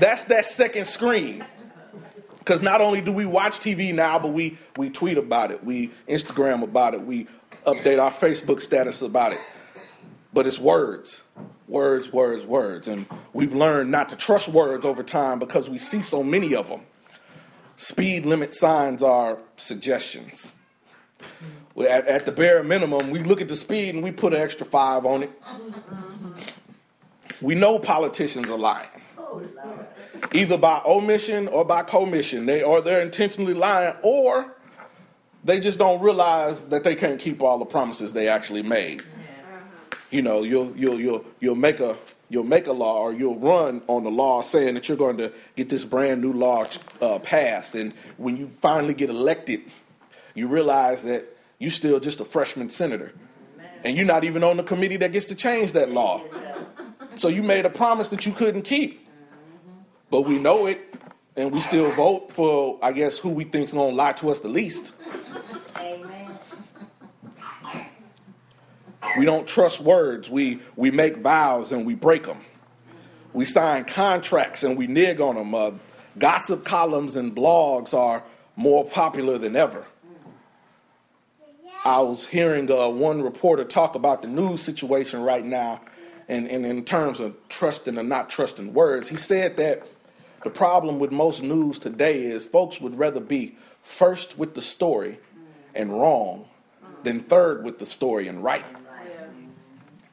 that's 0.00 0.24
that 0.24 0.46
second 0.46 0.86
screen. 0.86 1.44
Because 2.38 2.62
not 2.62 2.80
only 2.80 3.00
do 3.00 3.10
we 3.12 3.26
watch 3.26 3.58
TV 3.58 3.92
now, 3.92 4.18
but 4.18 4.28
we 4.28 4.58
we 4.76 4.88
tweet 4.90 5.18
about 5.18 5.50
it, 5.50 5.64
we 5.64 5.90
Instagram 6.08 6.62
about 6.62 6.94
it, 6.94 7.02
we 7.02 7.26
update 7.66 8.00
our 8.00 8.12
Facebook 8.12 8.60
status 8.60 9.02
about 9.02 9.32
it. 9.32 9.40
But 10.32 10.46
it's 10.46 10.58
words, 10.58 11.22
words, 11.66 12.12
words, 12.12 12.44
words, 12.44 12.88
and 12.88 13.06
we've 13.32 13.54
learned 13.54 13.90
not 13.90 14.10
to 14.10 14.16
trust 14.16 14.48
words 14.48 14.84
over 14.84 15.02
time 15.02 15.38
because 15.38 15.68
we 15.68 15.78
see 15.78 16.02
so 16.02 16.22
many 16.22 16.54
of 16.54 16.68
them. 16.68 16.82
Speed 17.78 18.24
limit 18.26 18.54
signs 18.54 19.02
are 19.02 19.38
suggestions 19.56 20.54
at, 21.78 22.06
at, 22.06 22.26
the 22.26 22.32
bare 22.32 22.62
minimum, 22.62 23.10
we 23.10 23.22
look 23.22 23.40
at 23.40 23.48
the 23.48 23.56
speed 23.56 23.94
and 23.94 24.02
we 24.02 24.10
put 24.10 24.32
an 24.32 24.40
extra 24.40 24.66
five 24.66 25.04
on 25.04 25.24
it. 25.24 25.30
We 27.40 27.54
know 27.54 27.78
politicians 27.78 28.48
are 28.48 28.56
lying, 28.56 28.88
either 30.32 30.56
by 30.56 30.80
omission 30.86 31.48
or 31.48 31.64
by 31.64 31.82
commission. 31.82 32.46
They 32.46 32.62
or 32.62 32.80
they're 32.80 33.02
intentionally 33.02 33.52
lying, 33.52 33.94
or 34.02 34.54
they 35.44 35.60
just 35.60 35.78
don't 35.78 36.00
realize 36.00 36.64
that 36.66 36.82
they 36.82 36.94
can't 36.94 37.20
keep 37.20 37.42
all 37.42 37.58
the 37.58 37.66
promises 37.66 38.14
they 38.14 38.28
actually 38.28 38.62
made. 38.62 39.02
You 40.10 40.22
know, 40.22 40.44
you'll 40.44 40.74
you'll 40.76 40.98
you'll 40.98 41.24
you'll 41.40 41.56
make 41.56 41.80
a 41.80 41.96
you'll 42.30 42.44
make 42.44 42.66
a 42.68 42.72
law 42.72 43.02
or 43.02 43.12
you'll 43.12 43.38
run 43.38 43.82
on 43.86 44.04
the 44.04 44.10
law 44.10 44.42
saying 44.42 44.74
that 44.74 44.88
you're 44.88 44.96
going 44.96 45.18
to 45.18 45.32
get 45.56 45.68
this 45.68 45.84
brand 45.84 46.22
new 46.22 46.32
law 46.32 46.66
uh, 47.02 47.18
passed, 47.18 47.74
and 47.74 47.92
when 48.16 48.36
you 48.36 48.50
finally 48.62 48.94
get 48.94 49.10
elected, 49.10 49.60
you 50.36 50.46
realize 50.46 51.02
that 51.02 51.36
you're 51.58 51.70
still 51.72 51.98
just 51.98 52.20
a 52.20 52.24
freshman 52.24 52.68
senator. 52.68 53.12
And 53.82 53.96
you're 53.96 54.06
not 54.06 54.22
even 54.22 54.44
on 54.44 54.56
the 54.56 54.62
committee 54.62 54.96
that 54.98 55.12
gets 55.12 55.26
to 55.26 55.34
change 55.34 55.72
that 55.72 55.90
law. 55.90 56.22
So 57.14 57.28
you 57.28 57.42
made 57.42 57.64
a 57.64 57.70
promise 57.70 58.10
that 58.10 58.26
you 58.26 58.32
couldn't 58.32 58.62
keep. 58.62 59.08
But 60.10 60.22
we 60.22 60.38
know 60.38 60.66
it, 60.66 60.94
and 61.36 61.50
we 61.50 61.60
still 61.60 61.90
vote 61.92 62.30
for, 62.32 62.78
I 62.82 62.92
guess, 62.92 63.18
who 63.18 63.30
we 63.30 63.44
think's 63.44 63.72
gonna 63.72 63.94
lie 63.94 64.12
to 64.12 64.30
us 64.30 64.40
the 64.40 64.48
least. 64.48 64.92
Amen. 65.76 66.38
We 69.18 69.24
don't 69.24 69.46
trust 69.46 69.80
words. 69.80 70.28
We 70.28 70.60
we 70.76 70.90
make 70.90 71.16
vows 71.18 71.72
and 71.72 71.86
we 71.86 71.94
break 71.94 72.24
them. 72.24 72.40
We 73.32 73.44
sign 73.44 73.84
contracts 73.84 74.62
and 74.62 74.76
we 74.76 74.86
nig 74.86 75.20
on 75.20 75.36
them. 75.36 75.54
Uh, 75.54 75.72
gossip 76.18 76.64
columns 76.64 77.16
and 77.16 77.34
blogs 77.34 77.94
are 77.94 78.22
more 78.56 78.84
popular 78.84 79.38
than 79.38 79.56
ever. 79.56 79.86
I 81.86 82.00
was 82.00 82.26
hearing 82.26 82.68
uh, 82.68 82.88
one 82.88 83.22
reporter 83.22 83.62
talk 83.62 83.94
about 83.94 84.20
the 84.20 84.26
news 84.26 84.60
situation 84.60 85.22
right 85.22 85.44
now, 85.44 85.80
and, 86.26 86.48
and 86.48 86.66
in 86.66 86.84
terms 86.84 87.20
of 87.20 87.36
trusting 87.48 87.96
or 87.96 88.02
not 88.02 88.28
trusting 88.28 88.74
words, 88.74 89.08
he 89.08 89.14
said 89.14 89.56
that 89.58 89.86
the 90.42 90.50
problem 90.50 90.98
with 90.98 91.12
most 91.12 91.44
news 91.44 91.78
today 91.78 92.24
is 92.24 92.44
folks 92.44 92.80
would 92.80 92.98
rather 92.98 93.20
be 93.20 93.56
first 93.84 94.36
with 94.36 94.56
the 94.56 94.60
story 94.60 95.20
and 95.76 95.92
wrong 95.92 96.48
than 97.04 97.20
third 97.20 97.62
with 97.62 97.78
the 97.78 97.86
story 97.86 98.26
and 98.26 98.42
right. 98.42 98.64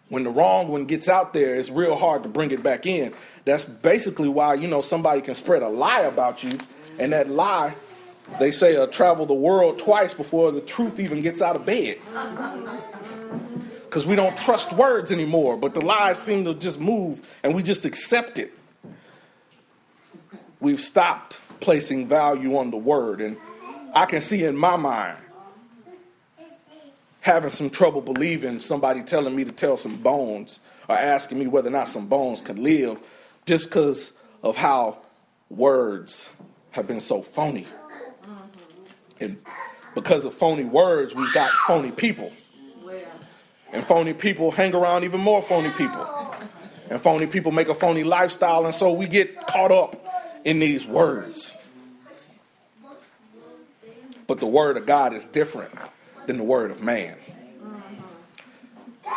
When 0.09 0.25
the 0.25 0.29
wrong 0.29 0.67
one 0.67 0.85
gets 0.85 1.09
out 1.09 1.33
there, 1.33 1.55
it's 1.55 1.71
real 1.71 1.95
hard 1.95 2.21
to 2.21 2.29
bring 2.29 2.51
it 2.51 2.61
back 2.61 2.85
in. 2.85 3.15
That's 3.45 3.65
basically 3.65 4.29
why, 4.29 4.53
you 4.53 4.67
know, 4.67 4.81
somebody 4.81 5.21
can 5.21 5.33
spread 5.33 5.63
a 5.63 5.69
lie 5.69 6.01
about 6.01 6.43
you, 6.43 6.59
and 6.99 7.13
that 7.13 7.31
lie 7.31 7.73
they 8.39 8.51
say 8.51 8.75
uh, 8.75 8.87
travel 8.87 9.25
the 9.25 9.33
world 9.33 9.79
twice 9.79 10.13
before 10.13 10.51
the 10.51 10.61
truth 10.61 10.99
even 10.99 11.21
gets 11.21 11.41
out 11.41 11.55
of 11.55 11.65
bed. 11.65 11.99
Because 13.85 14.05
we 14.05 14.15
don't 14.15 14.37
trust 14.37 14.73
words 14.73 15.11
anymore, 15.11 15.55
but 15.57 15.73
the 15.73 15.81
lies 15.81 16.19
seem 16.19 16.45
to 16.45 16.53
just 16.53 16.79
move 16.79 17.21
and 17.43 17.53
we 17.53 17.61
just 17.61 17.85
accept 17.85 18.39
it. 18.39 18.53
We've 20.59 20.81
stopped 20.81 21.37
placing 21.59 22.07
value 22.07 22.57
on 22.57 22.71
the 22.71 22.77
word, 22.77 23.21
and 23.21 23.37
I 23.93 24.05
can 24.05 24.21
see 24.21 24.43
in 24.43 24.57
my 24.57 24.75
mind 24.75 25.17
having 27.21 27.51
some 27.51 27.69
trouble 27.69 28.01
believing 28.01 28.59
somebody 28.59 29.01
telling 29.01 29.35
me 29.35 29.45
to 29.45 29.51
tell 29.51 29.77
some 29.77 29.97
bones 29.97 30.59
or 30.89 30.95
asking 30.95 31.39
me 31.39 31.47
whether 31.47 31.69
or 31.69 31.71
not 31.71 31.87
some 31.87 32.07
bones 32.07 32.41
can 32.41 32.61
live 32.61 32.99
just 33.45 33.65
because 33.65 34.11
of 34.41 34.55
how 34.57 34.97
words 35.49 36.29
have 36.71 36.87
been 36.87 36.99
so 36.99 37.21
phony. 37.21 37.65
And 39.23 39.37
because 39.95 40.25
of 40.25 40.33
phony 40.33 40.63
words, 40.63 41.15
we've 41.15 41.33
got 41.33 41.49
phony 41.67 41.91
people. 41.91 42.31
And 43.71 43.85
phony 43.85 44.13
people 44.13 44.51
hang 44.51 44.75
around 44.75 45.03
even 45.03 45.19
more 45.19 45.41
phony 45.41 45.71
people. 45.71 46.07
And 46.89 47.01
phony 47.01 47.25
people 47.25 47.51
make 47.51 47.69
a 47.69 47.75
phony 47.75 48.03
lifestyle, 48.03 48.65
and 48.65 48.75
so 48.75 48.93
we 48.93 49.07
get 49.07 49.47
caught 49.47 49.71
up 49.71 50.05
in 50.45 50.59
these 50.59 50.85
words. 50.85 51.53
But 54.27 54.39
the 54.39 54.47
word 54.47 54.77
of 54.77 54.85
God 54.85 55.13
is 55.13 55.25
different 55.25 55.73
than 56.27 56.37
the 56.37 56.43
word 56.43 56.71
of 56.71 56.81
man. 56.81 57.15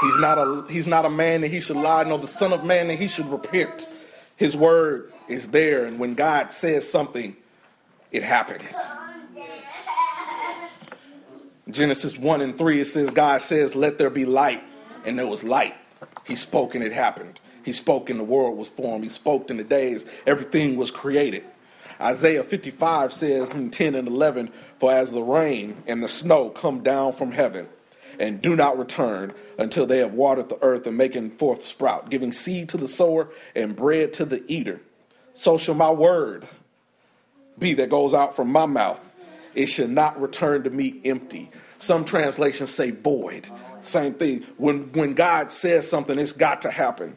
He's 0.01 0.19
not 0.19 0.39
a 0.39 0.65
he's 0.71 0.87
not 0.87 1.05
a 1.05 1.11
man 1.11 1.41
that 1.43 1.49
he 1.49 1.61
should 1.61 1.77
lie, 1.77 2.05
nor 2.05 2.19
the 2.19 2.27
son 2.27 2.53
of 2.53 2.65
man 2.65 2.89
that 2.89 2.97
he 2.97 3.09
should 3.09 3.31
repent. 3.31 3.89
His 4.37 4.57
word 4.57 5.13
is 5.29 5.49
there, 5.49 5.87
and 5.87 5.99
when 5.99 6.15
God 6.15 6.53
says 6.53 6.89
something, 6.89 7.37
it 8.11 8.23
happens. 8.23 8.77
Genesis 11.77 12.19
1 12.19 12.41
and 12.41 12.57
3, 12.57 12.81
it 12.81 12.87
says, 12.87 13.11
God 13.11 13.43
says, 13.43 13.75
Let 13.75 13.99
there 13.99 14.11
be 14.11 14.25
light. 14.25 14.63
And 15.05 15.19
there 15.19 15.27
was 15.27 15.45
light. 15.45 15.75
He 16.25 16.35
spoke 16.35 16.75
and 16.75 16.83
it 16.83 16.93
happened. 16.93 17.39
He 17.65 17.73
spoke 17.73 18.11
and 18.11 18.19
the 18.19 18.25
world 18.25 18.57
was 18.57 18.69
formed. 18.69 19.05
He 19.05 19.11
spoke 19.11 19.51
in 19.51 19.57
the 19.57 19.65
days 19.65 20.05
everything 20.27 20.77
was 20.77 20.91
created. 20.91 21.45
Isaiah 22.01 22.43
55 22.43 23.13
says 23.13 23.55
in 23.55 23.71
10 23.71 23.95
and 23.95 24.09
11, 24.09 24.51
For 24.79 24.93
as 24.93 25.13
the 25.13 25.23
rain 25.23 25.83
and 25.87 26.03
the 26.03 26.09
snow 26.09 26.51
come 26.51 26.83
down 26.83 27.13
from 27.13 27.33
heaven, 27.33 27.69
and 28.19 28.43
do 28.43 28.57
not 28.57 28.79
return 28.79 29.33
until 29.59 29.87
they 29.87 29.99
have 29.99 30.15
watered 30.15 30.49
the 30.49 30.63
earth 30.63 30.87
and 30.87 30.97
making 30.97 31.31
forth 31.33 31.65
sprout, 31.65 32.11
giving 32.11 32.33
seed 32.33 32.69
to 32.71 32.77
the 32.77 32.89
sower 32.89 33.29
and 33.55 33.77
bread 33.77 34.13
to 34.15 34.25
the 34.25 34.43
eater, 34.51 34.81
so 35.35 35.59
shall 35.59 35.75
my 35.75 35.91
word 35.91 36.49
be 37.59 37.75
that 37.75 37.91
goes 37.91 38.15
out 38.15 38.35
from 38.35 38.51
my 38.51 38.67
mouth 38.67 39.01
it 39.57 39.67
shall 39.67 39.89
not 39.89 40.21
return 40.21 40.63
to 40.65 40.71
me 40.71 41.01
empty. 41.05 41.51
Some 41.79 42.05
translations 42.05 42.71
say 42.71 42.91
void. 42.91 43.49
Same 43.81 44.15
thing. 44.15 44.45
When 44.57 44.93
when 44.93 45.15
God 45.15 45.53
says 45.53 45.89
something, 45.89 46.19
it's 46.19 46.33
got 46.33 46.63
to 46.63 46.71
happen. 46.71 47.17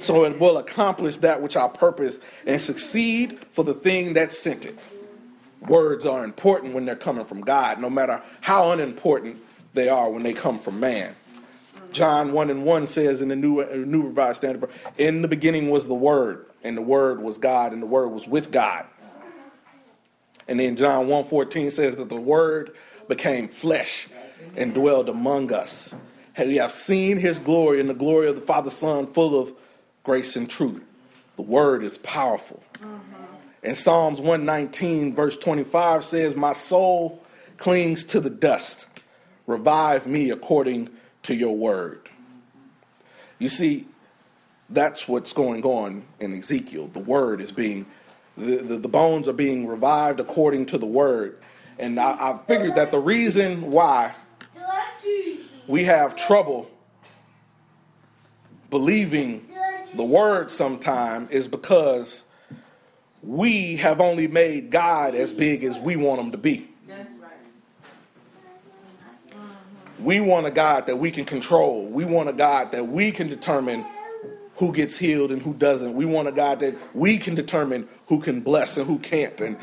So 0.00 0.24
it 0.24 0.38
will 0.38 0.58
accomplish 0.58 1.18
that 1.18 1.42
which 1.42 1.56
I 1.56 1.68
purpose 1.68 2.18
and 2.46 2.60
succeed 2.60 3.38
for 3.52 3.64
the 3.64 3.74
thing 3.74 4.14
that 4.14 4.32
sent 4.32 4.64
it. 4.64 4.78
Words 5.60 6.06
are 6.06 6.24
important 6.24 6.74
when 6.74 6.84
they're 6.84 6.96
coming 6.96 7.24
from 7.24 7.40
God, 7.40 7.80
no 7.80 7.90
matter 7.90 8.22
how 8.40 8.70
unimportant 8.70 9.38
they 9.74 9.88
are 9.88 10.08
when 10.08 10.22
they 10.22 10.32
come 10.32 10.58
from 10.58 10.78
man. 10.78 11.16
John 11.90 12.32
1 12.32 12.50
and 12.50 12.64
1 12.64 12.86
says 12.86 13.20
in 13.20 13.28
the 13.28 13.36
New, 13.36 13.60
uh, 13.60 13.74
New 13.74 14.06
Revised 14.08 14.38
Standard, 14.38 14.70
in 14.98 15.22
the 15.22 15.28
beginning 15.28 15.70
was 15.70 15.88
the 15.88 15.94
Word, 15.94 16.46
and 16.62 16.76
the 16.76 16.82
Word 16.82 17.20
was 17.20 17.38
God, 17.38 17.72
and 17.72 17.82
the 17.82 17.86
Word 17.86 18.08
was 18.08 18.26
with 18.26 18.52
God. 18.52 18.84
And 20.48 20.58
then 20.58 20.76
John 20.76 21.08
1:14 21.08 21.70
says 21.70 21.96
that 21.96 22.08
the 22.08 22.16
word 22.16 22.74
became 23.08 23.48
flesh 23.48 24.08
and 24.56 24.74
dwelled 24.74 25.08
among 25.08 25.52
us. 25.52 25.94
We 26.38 26.56
have 26.56 26.72
seen 26.72 27.18
his 27.18 27.38
glory 27.38 27.80
and 27.80 27.88
the 27.88 27.94
glory 27.94 28.28
of 28.28 28.36
the 28.36 28.42
Father 28.42 28.70
Son 28.70 29.06
full 29.12 29.38
of 29.38 29.52
grace 30.04 30.36
and 30.36 30.48
truth. 30.48 30.82
The 31.36 31.42
word 31.42 31.82
is 31.82 31.98
powerful. 31.98 32.62
Uh-huh. 32.82 32.88
And 33.62 33.76
Psalms 33.76 34.20
119, 34.20 35.14
verse 35.14 35.36
25 35.36 36.04
says, 36.04 36.36
My 36.36 36.52
soul 36.52 37.22
clings 37.56 38.04
to 38.04 38.20
the 38.20 38.30
dust. 38.30 38.86
Revive 39.46 40.06
me 40.06 40.30
according 40.30 40.90
to 41.24 41.34
your 41.34 41.56
word. 41.56 42.08
You 43.38 43.48
see, 43.48 43.86
that's 44.70 45.08
what's 45.08 45.32
going 45.32 45.64
on 45.64 46.04
in 46.20 46.36
Ezekiel. 46.36 46.88
The 46.88 46.98
word 47.00 47.40
is 47.40 47.50
being 47.50 47.86
the, 48.36 48.58
the, 48.58 48.76
the 48.76 48.88
bones 48.88 49.26
are 49.26 49.32
being 49.32 49.66
revived 49.66 50.20
according 50.20 50.66
to 50.66 50.78
the 50.78 50.86
word. 50.86 51.38
And 51.78 51.98
I, 52.00 52.10
I 52.10 52.38
figured 52.46 52.74
that 52.74 52.90
the 52.90 52.98
reason 52.98 53.70
why 53.70 54.14
we 55.66 55.84
have 55.84 56.16
trouble 56.16 56.70
believing 58.70 59.48
the 59.94 60.04
word 60.04 60.50
sometime 60.50 61.28
is 61.30 61.46
because 61.48 62.24
we 63.22 63.76
have 63.76 64.00
only 64.00 64.28
made 64.28 64.70
God 64.70 65.14
as 65.14 65.32
big 65.32 65.64
as 65.64 65.78
we 65.78 65.96
want 65.96 66.20
him 66.20 66.32
to 66.32 66.38
be. 66.38 66.68
That's 66.86 67.10
right. 67.20 67.32
We 70.00 70.20
want 70.20 70.46
a 70.46 70.50
God 70.50 70.86
that 70.86 70.96
we 70.96 71.10
can 71.10 71.24
control. 71.24 71.84
We 71.86 72.04
want 72.04 72.28
a 72.28 72.32
God 72.32 72.72
that 72.72 72.88
we 72.88 73.10
can 73.10 73.28
determine 73.28 73.84
who 74.56 74.72
gets 74.72 74.96
healed 74.96 75.30
and 75.30 75.40
who 75.40 75.54
doesn't. 75.54 75.94
We 75.94 76.04
want 76.04 76.28
a 76.28 76.32
God 76.32 76.60
that 76.60 76.74
we 76.94 77.18
can 77.18 77.34
determine 77.34 77.88
who 78.06 78.20
can 78.20 78.40
bless 78.40 78.76
and 78.76 78.86
who 78.86 78.98
can't. 78.98 79.40
And 79.40 79.56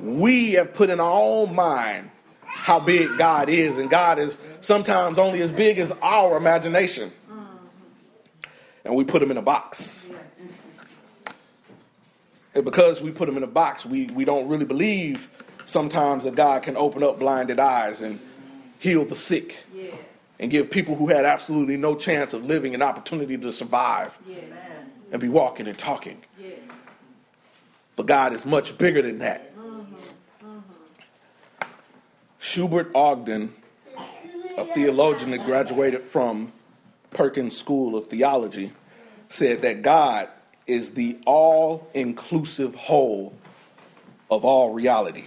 we 0.00 0.52
have 0.52 0.74
put 0.74 0.90
in 0.90 1.00
our 1.00 1.20
own 1.20 1.54
mind 1.54 2.10
how 2.46 2.78
big 2.80 3.08
God 3.18 3.48
is, 3.48 3.78
and 3.78 3.90
God 3.90 4.18
is 4.18 4.38
sometimes 4.60 5.18
only 5.18 5.42
as 5.42 5.50
big 5.50 5.78
as 5.78 5.92
our 6.02 6.36
imagination. 6.36 7.12
And 8.84 8.94
we 8.94 9.04
put 9.04 9.22
him 9.22 9.30
in 9.30 9.36
a 9.36 9.42
box. 9.42 10.10
And 12.54 12.64
because 12.64 13.02
we 13.02 13.10
put 13.10 13.28
him 13.28 13.36
in 13.36 13.42
a 13.42 13.46
box, 13.48 13.84
we, 13.84 14.06
we 14.06 14.24
don't 14.24 14.46
really 14.48 14.64
believe 14.64 15.28
sometimes 15.66 16.24
that 16.24 16.34
God 16.36 16.62
can 16.62 16.76
open 16.76 17.02
up 17.02 17.18
blinded 17.18 17.58
eyes 17.58 18.02
and 18.02 18.20
heal 18.78 19.04
the 19.04 19.16
sick 19.16 19.56
Yeah. 19.74 19.90
and 20.38 20.50
give 20.50 20.70
people 20.70 20.94
who 20.94 21.06
had 21.08 21.24
absolutely 21.24 21.76
no 21.76 21.96
chance 21.96 22.32
of 22.34 22.44
living 22.44 22.74
an 22.74 22.82
opportunity 22.82 23.36
to 23.38 23.50
survive 23.50 24.16
Yeah. 24.26 24.36
and 25.10 25.20
be 25.20 25.28
walking 25.28 25.66
and 25.66 25.76
talking. 25.76 26.20
Yeah. 26.38 26.50
But 27.96 28.06
God 28.06 28.32
is 28.34 28.44
much 28.44 28.76
bigger 28.78 29.02
than 29.02 29.18
that. 29.20 29.53
Schubert 32.44 32.90
Ogden, 32.94 33.54
a 34.58 34.66
theologian 34.74 35.30
that 35.30 35.46
graduated 35.46 36.02
from 36.02 36.52
Perkins 37.08 37.56
School 37.56 37.96
of 37.96 38.08
Theology, 38.08 38.70
said 39.30 39.62
that 39.62 39.80
God 39.80 40.28
is 40.66 40.90
the 40.90 41.18
all 41.24 41.88
inclusive 41.94 42.74
whole 42.74 43.32
of 44.30 44.44
all 44.44 44.74
reality. 44.74 45.24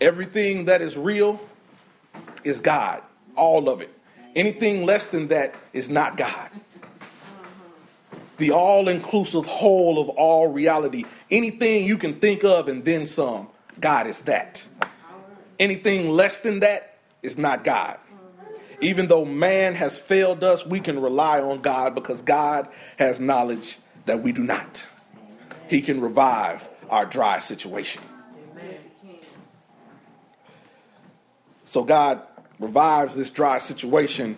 Everything 0.00 0.64
that 0.64 0.80
is 0.80 0.96
real 0.96 1.38
is 2.42 2.58
God, 2.58 3.02
all 3.36 3.68
of 3.68 3.82
it. 3.82 3.92
Anything 4.34 4.86
less 4.86 5.04
than 5.04 5.28
that 5.28 5.54
is 5.74 5.90
not 5.90 6.16
God. 6.16 6.50
The 8.38 8.52
all 8.52 8.88
inclusive 8.88 9.44
whole 9.44 10.00
of 10.00 10.08
all 10.08 10.48
reality. 10.48 11.04
Anything 11.30 11.84
you 11.84 11.98
can 11.98 12.18
think 12.18 12.42
of 12.42 12.68
and 12.68 12.82
then 12.86 13.06
some, 13.06 13.48
God 13.80 14.06
is 14.06 14.20
that. 14.22 14.64
Anything 15.58 16.10
less 16.10 16.38
than 16.38 16.60
that 16.60 16.98
is 17.22 17.38
not 17.38 17.64
God. 17.64 17.98
Even 18.80 19.08
though 19.08 19.24
man 19.24 19.74
has 19.74 19.98
failed 19.98 20.44
us, 20.44 20.66
we 20.66 20.80
can 20.80 21.00
rely 21.00 21.40
on 21.40 21.62
God 21.62 21.94
because 21.94 22.20
God 22.22 22.68
has 22.98 23.20
knowledge 23.20 23.78
that 24.04 24.22
we 24.22 24.32
do 24.32 24.42
not. 24.42 24.86
He 25.68 25.80
can 25.80 26.00
revive 26.00 26.66
our 26.90 27.06
dry 27.06 27.38
situation. 27.38 28.02
So 31.64 31.82
God 31.82 32.22
revives 32.60 33.16
this 33.16 33.30
dry 33.30 33.58
situation, 33.58 34.36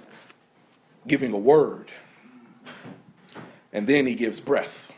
giving 1.07 1.33
a 1.33 1.39
word. 1.39 1.93
And 3.73 3.87
then 3.87 4.07
he 4.07 4.15
gives 4.15 4.41
breath. 4.41 4.91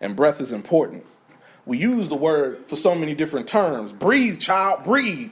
And 0.00 0.16
breath 0.16 0.40
is 0.40 0.50
important. 0.50 1.06
We 1.70 1.78
use 1.78 2.08
the 2.08 2.16
word 2.16 2.64
for 2.66 2.74
so 2.74 2.96
many 2.96 3.14
different 3.14 3.46
terms. 3.46 3.92
Breathe, 3.92 4.40
child, 4.40 4.82
breathe. 4.82 5.30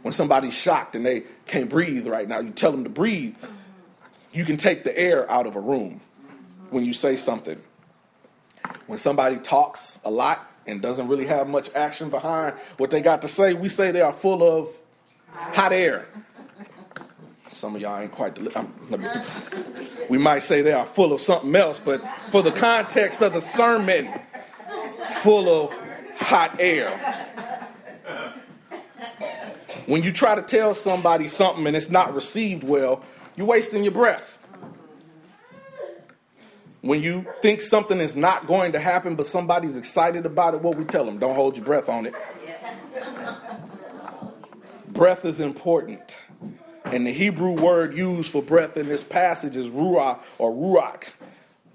When 0.00 0.12
somebody's 0.12 0.54
shocked 0.54 0.96
and 0.96 1.04
they 1.04 1.24
can't 1.46 1.68
breathe 1.68 2.06
right 2.06 2.26
now, 2.26 2.40
you 2.40 2.48
tell 2.48 2.72
them 2.72 2.84
to 2.84 2.88
breathe. 2.88 3.34
You 4.32 4.46
can 4.46 4.56
take 4.56 4.84
the 4.84 4.98
air 4.98 5.30
out 5.30 5.46
of 5.46 5.54
a 5.54 5.60
room 5.60 6.00
when 6.70 6.86
you 6.86 6.94
say 6.94 7.14
something. 7.16 7.60
When 8.86 8.98
somebody 8.98 9.36
talks 9.36 9.98
a 10.02 10.10
lot 10.10 10.50
and 10.66 10.80
doesn't 10.80 11.08
really 11.08 11.26
have 11.26 11.46
much 11.46 11.68
action 11.74 12.08
behind 12.08 12.54
what 12.78 12.90
they 12.90 13.02
got 13.02 13.20
to 13.20 13.28
say, 13.28 13.52
we 13.52 13.68
say 13.68 13.90
they 13.90 14.00
are 14.00 14.14
full 14.14 14.42
of 14.42 14.70
hot 15.28 15.74
air. 15.74 16.06
Some 17.50 17.76
of 17.76 17.82
y'all 17.82 18.00
ain't 18.00 18.12
quite. 18.12 18.34
Deli- 18.34 18.50
me- 18.96 19.08
we 20.08 20.16
might 20.16 20.42
say 20.42 20.62
they 20.62 20.72
are 20.72 20.86
full 20.86 21.12
of 21.12 21.20
something 21.20 21.54
else, 21.54 21.78
but 21.78 22.02
for 22.30 22.42
the 22.42 22.52
context 22.52 23.20
of 23.20 23.34
the 23.34 23.42
sermon, 23.42 24.08
full 25.14 25.48
of 25.48 25.72
hot 26.16 26.56
air. 26.58 26.90
When 29.86 30.02
you 30.02 30.12
try 30.12 30.34
to 30.34 30.42
tell 30.42 30.74
somebody 30.74 31.28
something 31.28 31.66
and 31.66 31.76
it's 31.76 31.90
not 31.90 32.14
received 32.14 32.64
well, 32.64 33.04
you're 33.36 33.46
wasting 33.46 33.84
your 33.84 33.92
breath. 33.92 34.38
When 36.80 37.02
you 37.02 37.26
think 37.42 37.60
something 37.60 38.00
is 38.00 38.16
not 38.16 38.46
going 38.46 38.72
to 38.72 38.78
happen, 38.78 39.16
but 39.16 39.26
somebody's 39.26 39.76
excited 39.76 40.24
about 40.24 40.54
it, 40.54 40.62
what 40.62 40.76
we 40.76 40.84
tell 40.84 41.04
them, 41.04 41.18
don't 41.18 41.34
hold 41.34 41.56
your 41.56 41.64
breath 41.64 41.88
on 41.88 42.06
it. 42.06 42.14
breath 44.88 45.24
is 45.24 45.40
important. 45.40 46.16
And 46.84 47.06
the 47.06 47.12
Hebrew 47.12 47.50
word 47.50 47.96
used 47.96 48.30
for 48.30 48.42
breath 48.42 48.76
in 48.76 48.88
this 48.88 49.02
passage 49.02 49.56
is 49.56 49.68
ruah 49.68 50.20
or 50.38 50.52
ruach, 50.52 51.04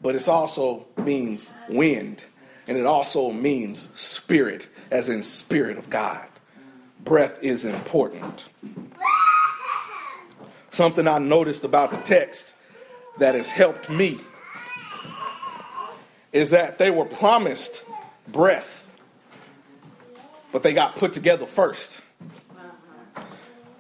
but 0.02 0.16
it 0.16 0.28
also 0.28 0.88
means 0.98 1.52
wind, 1.68 2.24
and 2.72 2.80
it 2.80 2.86
also 2.86 3.34
means 3.34 3.90
spirit, 3.96 4.66
as 4.92 5.10
in 5.10 5.22
spirit 5.24 5.78
of 5.78 5.90
God. 5.90 6.26
Breath 7.04 7.38
is 7.42 7.66
important. 7.66 8.46
Something 10.70 11.06
I 11.06 11.18
noticed 11.18 11.66
about 11.66 11.92
the 11.92 11.98
text 11.98 12.54
that 13.18 13.36
has 13.36 13.50
helped 13.50 13.90
me 13.90 14.22
is 16.32 16.52
that 16.52 16.78
they 16.78 16.90
were 16.90 17.04
promised 17.04 17.84
breath, 18.30 18.90
but 20.54 20.64
they 20.64 20.72
got 20.72 20.96
put 20.96 21.12
together 21.12 21.46
first. 21.46 22.00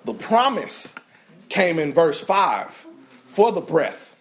The 0.04 0.13
promise 0.13 0.93
came 1.47 1.80
in 1.80 1.93
verse 1.93 2.19
5 2.19 2.88
for 3.25 3.54
the 3.54 3.62
breath, 3.62 4.13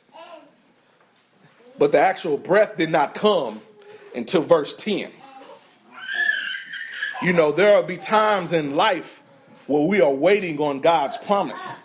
but 1.77 1.91
the 1.91 1.99
actual 1.99 2.37
breath 2.37 2.77
did 2.77 2.91
not 2.91 3.17
come 3.17 3.63
until 4.15 4.43
verse 4.43 4.75
10. 4.75 5.11
You 7.23 7.33
know, 7.33 7.53
there 7.53 7.77
will 7.77 7.83
be 7.83 7.99
times 7.99 8.53
in 8.53 8.77
life 8.77 9.23
where 9.67 9.87
we 9.87 10.01
are 10.01 10.13
waiting 10.13 10.59
on 10.59 10.81
God's 10.81 11.17
promise. 11.19 11.83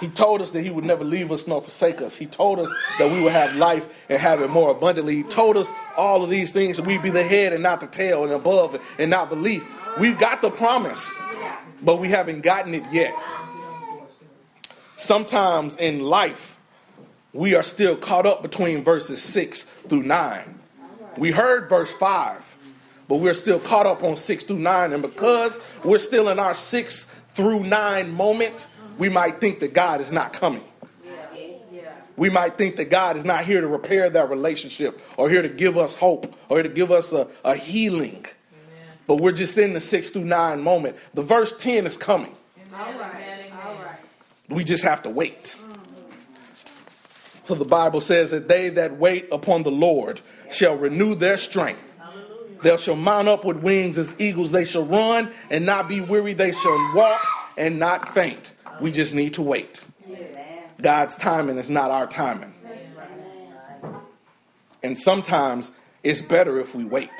He 0.00 0.08
told 0.08 0.42
us 0.42 0.50
that 0.50 0.62
He 0.62 0.70
would 0.70 0.84
never 0.84 1.04
leave 1.04 1.30
us 1.30 1.46
nor 1.46 1.62
forsake 1.62 2.00
us. 2.00 2.16
He 2.16 2.26
told 2.26 2.58
us 2.58 2.72
that 2.98 3.10
we 3.10 3.22
would 3.22 3.32
have 3.32 3.54
life 3.56 3.88
and 4.08 4.20
have 4.20 4.42
it 4.42 4.50
more 4.50 4.70
abundantly. 4.70 5.16
He 5.16 5.22
told 5.22 5.56
us 5.56 5.70
all 5.96 6.24
of 6.24 6.30
these 6.30 6.50
things 6.50 6.76
that 6.76 6.86
we'd 6.86 7.02
be 7.02 7.10
the 7.10 7.22
head 7.22 7.52
and 7.52 7.62
not 7.62 7.80
the 7.80 7.86
tail 7.86 8.24
and 8.24 8.32
above 8.32 8.80
and 8.98 9.10
not 9.10 9.30
beneath. 9.30 9.64
We've 10.00 10.18
got 10.18 10.42
the 10.42 10.50
promise, 10.50 11.12
but 11.82 12.00
we 12.00 12.08
haven't 12.08 12.42
gotten 12.42 12.74
it 12.74 12.84
yet. 12.92 13.14
Sometimes 14.96 15.76
in 15.76 16.00
life, 16.00 16.56
we 17.32 17.54
are 17.54 17.62
still 17.62 17.96
caught 17.96 18.26
up 18.26 18.42
between 18.42 18.84
verses 18.84 19.22
6 19.22 19.64
through 19.88 20.02
9. 20.02 20.60
We 21.16 21.30
heard 21.30 21.68
verse 21.68 21.92
5, 21.92 22.56
but 23.08 23.16
we're 23.16 23.34
still 23.34 23.60
caught 23.60 23.86
up 23.86 24.02
on 24.02 24.16
6 24.16 24.44
through 24.44 24.58
9. 24.58 24.92
And 24.92 25.02
because 25.02 25.58
we're 25.84 25.98
still 25.98 26.28
in 26.28 26.38
our 26.38 26.54
6 26.54 27.06
through 27.30 27.64
9 27.64 28.10
moment, 28.10 28.66
we 28.98 29.08
might 29.08 29.40
think 29.40 29.60
that 29.60 29.74
God 29.74 30.00
is 30.00 30.12
not 30.12 30.32
coming. 30.32 30.64
We 32.16 32.30
might 32.30 32.56
think 32.56 32.76
that 32.76 32.90
God 32.90 33.16
is 33.16 33.24
not 33.24 33.44
here 33.44 33.60
to 33.60 33.66
repair 33.66 34.08
that 34.08 34.30
relationship 34.30 35.00
or 35.16 35.28
here 35.28 35.42
to 35.42 35.48
give 35.48 35.76
us 35.76 35.96
hope 35.96 36.32
or 36.48 36.58
here 36.58 36.62
to 36.62 36.68
give 36.68 36.92
us 36.92 37.12
a, 37.12 37.26
a 37.44 37.56
healing. 37.56 38.24
But 39.06 39.16
we're 39.16 39.32
just 39.32 39.58
in 39.58 39.74
the 39.74 39.80
6 39.80 40.10
through 40.10 40.24
9 40.24 40.60
moment. 40.62 40.96
The 41.14 41.22
verse 41.22 41.52
10 41.56 41.86
is 41.86 41.96
coming. 41.96 42.34
All 42.72 42.92
right. 42.94 43.50
All 43.64 43.74
right. 43.74 43.98
We 44.48 44.64
just 44.64 44.84
have 44.84 45.02
to 45.02 45.10
wait. 45.10 45.56
For 47.44 47.54
the 47.54 47.64
Bible 47.64 48.00
says 48.00 48.30
that 48.30 48.48
they 48.48 48.70
that 48.70 48.96
wait 48.96 49.28
upon 49.30 49.64
the 49.64 49.70
Lord 49.70 50.20
shall 50.54 50.76
renew 50.76 51.14
their 51.14 51.36
strength. 51.36 51.96
They 52.62 52.76
shall 52.78 52.96
mount 52.96 53.28
up 53.28 53.44
with 53.44 53.58
wings 53.58 53.98
as 53.98 54.14
eagles. 54.18 54.50
They 54.50 54.64
shall 54.64 54.86
run 54.86 55.30
and 55.50 55.66
not 55.66 55.88
be 55.88 56.00
weary. 56.00 56.32
They 56.32 56.52
shall 56.52 56.94
walk 56.94 57.20
and 57.56 57.78
not 57.78 58.14
faint. 58.14 58.52
We 58.80 58.90
just 58.90 59.14
need 59.14 59.34
to 59.34 59.42
wait. 59.42 59.82
God's 60.80 61.16
timing 61.16 61.58
is 61.58 61.68
not 61.68 61.90
our 61.90 62.06
timing. 62.06 62.54
And 64.82 64.98
sometimes 64.98 65.70
it's 66.02 66.20
better 66.20 66.58
if 66.58 66.74
we 66.74 66.84
wait. 66.84 67.10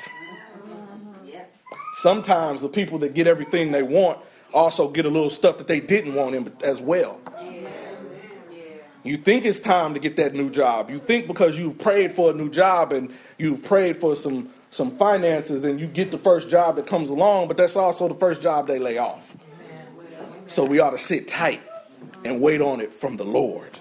Sometimes 2.01 2.61
the 2.61 2.69
people 2.69 2.99
that 2.99 3.13
get 3.13 3.27
everything 3.27 3.71
they 3.71 3.83
want 3.83 4.19
also 4.53 4.89
get 4.89 5.05
a 5.05 5.09
little 5.09 5.29
stuff 5.29 5.57
that 5.57 5.67
they 5.67 5.79
didn't 5.79 6.15
want 6.15 6.61
as 6.63 6.81
well. 6.81 7.19
You 9.05 9.17
think 9.17 9.45
it's 9.45 9.59
time 9.59 9.93
to 9.93 9.99
get 9.99 10.15
that 10.15 10.33
new 10.33 10.49
job. 10.49 10.89
You 10.89 10.97
think 10.97 11.27
because 11.27 11.59
you've 11.59 11.77
prayed 11.77 12.11
for 12.11 12.31
a 12.31 12.33
new 12.33 12.49
job 12.49 12.91
and 12.91 13.13
you've 13.37 13.63
prayed 13.63 13.97
for 13.97 14.15
some 14.15 14.49
some 14.71 14.97
finances 14.97 15.63
and 15.63 15.79
you 15.79 15.87
get 15.87 16.11
the 16.11 16.17
first 16.17 16.49
job 16.49 16.75
that 16.75 16.87
comes 16.87 17.09
along, 17.09 17.47
but 17.47 17.55
that's 17.55 17.77
also 17.77 18.09
the 18.09 18.15
first 18.15 18.41
job 18.41 18.67
they 18.67 18.79
lay 18.79 18.97
off. 18.97 19.37
So 20.47 20.65
we 20.65 20.79
ought 20.79 20.89
to 20.89 20.97
sit 20.97 21.27
tight 21.27 21.61
and 22.25 22.41
wait 22.41 22.61
on 22.61 22.81
it 22.81 22.91
from 22.91 23.15
the 23.15 23.23
Lord. 23.23 23.79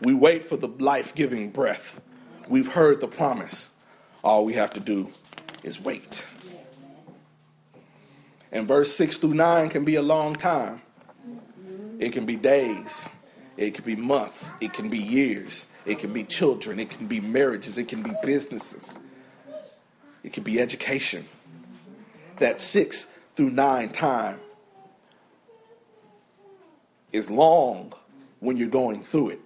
We 0.00 0.12
wait 0.12 0.44
for 0.44 0.56
the 0.56 0.68
life 0.68 1.14
giving 1.14 1.50
breath. 1.50 2.00
We've 2.48 2.68
heard 2.68 3.00
the 3.00 3.08
promise. 3.08 3.70
All 4.22 4.44
we 4.44 4.54
have 4.54 4.72
to 4.74 4.80
do 4.80 5.10
is 5.62 5.80
wait. 5.80 6.24
And 8.52 8.68
verse 8.68 8.94
6 8.94 9.18
through 9.18 9.34
9 9.34 9.70
can 9.70 9.84
be 9.84 9.94
a 9.94 10.02
long 10.02 10.34
time. 10.34 10.82
It 11.98 12.12
can 12.12 12.26
be 12.26 12.36
days, 12.36 13.08
it 13.56 13.74
can 13.74 13.84
be 13.84 13.96
months, 13.96 14.50
it 14.60 14.72
can 14.72 14.88
be 14.88 14.98
years, 14.98 15.66
it 15.86 15.98
can 15.98 16.12
be 16.12 16.24
children, 16.24 16.78
it 16.78 16.90
can 16.90 17.06
be 17.06 17.20
marriages, 17.20 17.78
it 17.78 17.88
can 17.88 18.02
be 18.02 18.12
businesses, 18.22 18.98
it 20.22 20.32
can 20.32 20.42
be 20.42 20.60
education. 20.60 21.26
That 22.38 22.60
6 22.60 23.06
through 23.34 23.50
9 23.50 23.90
time 23.90 24.40
is 27.12 27.30
long 27.30 27.94
when 28.40 28.58
you're 28.58 28.68
going 28.68 29.02
through 29.02 29.30
it. 29.30 29.40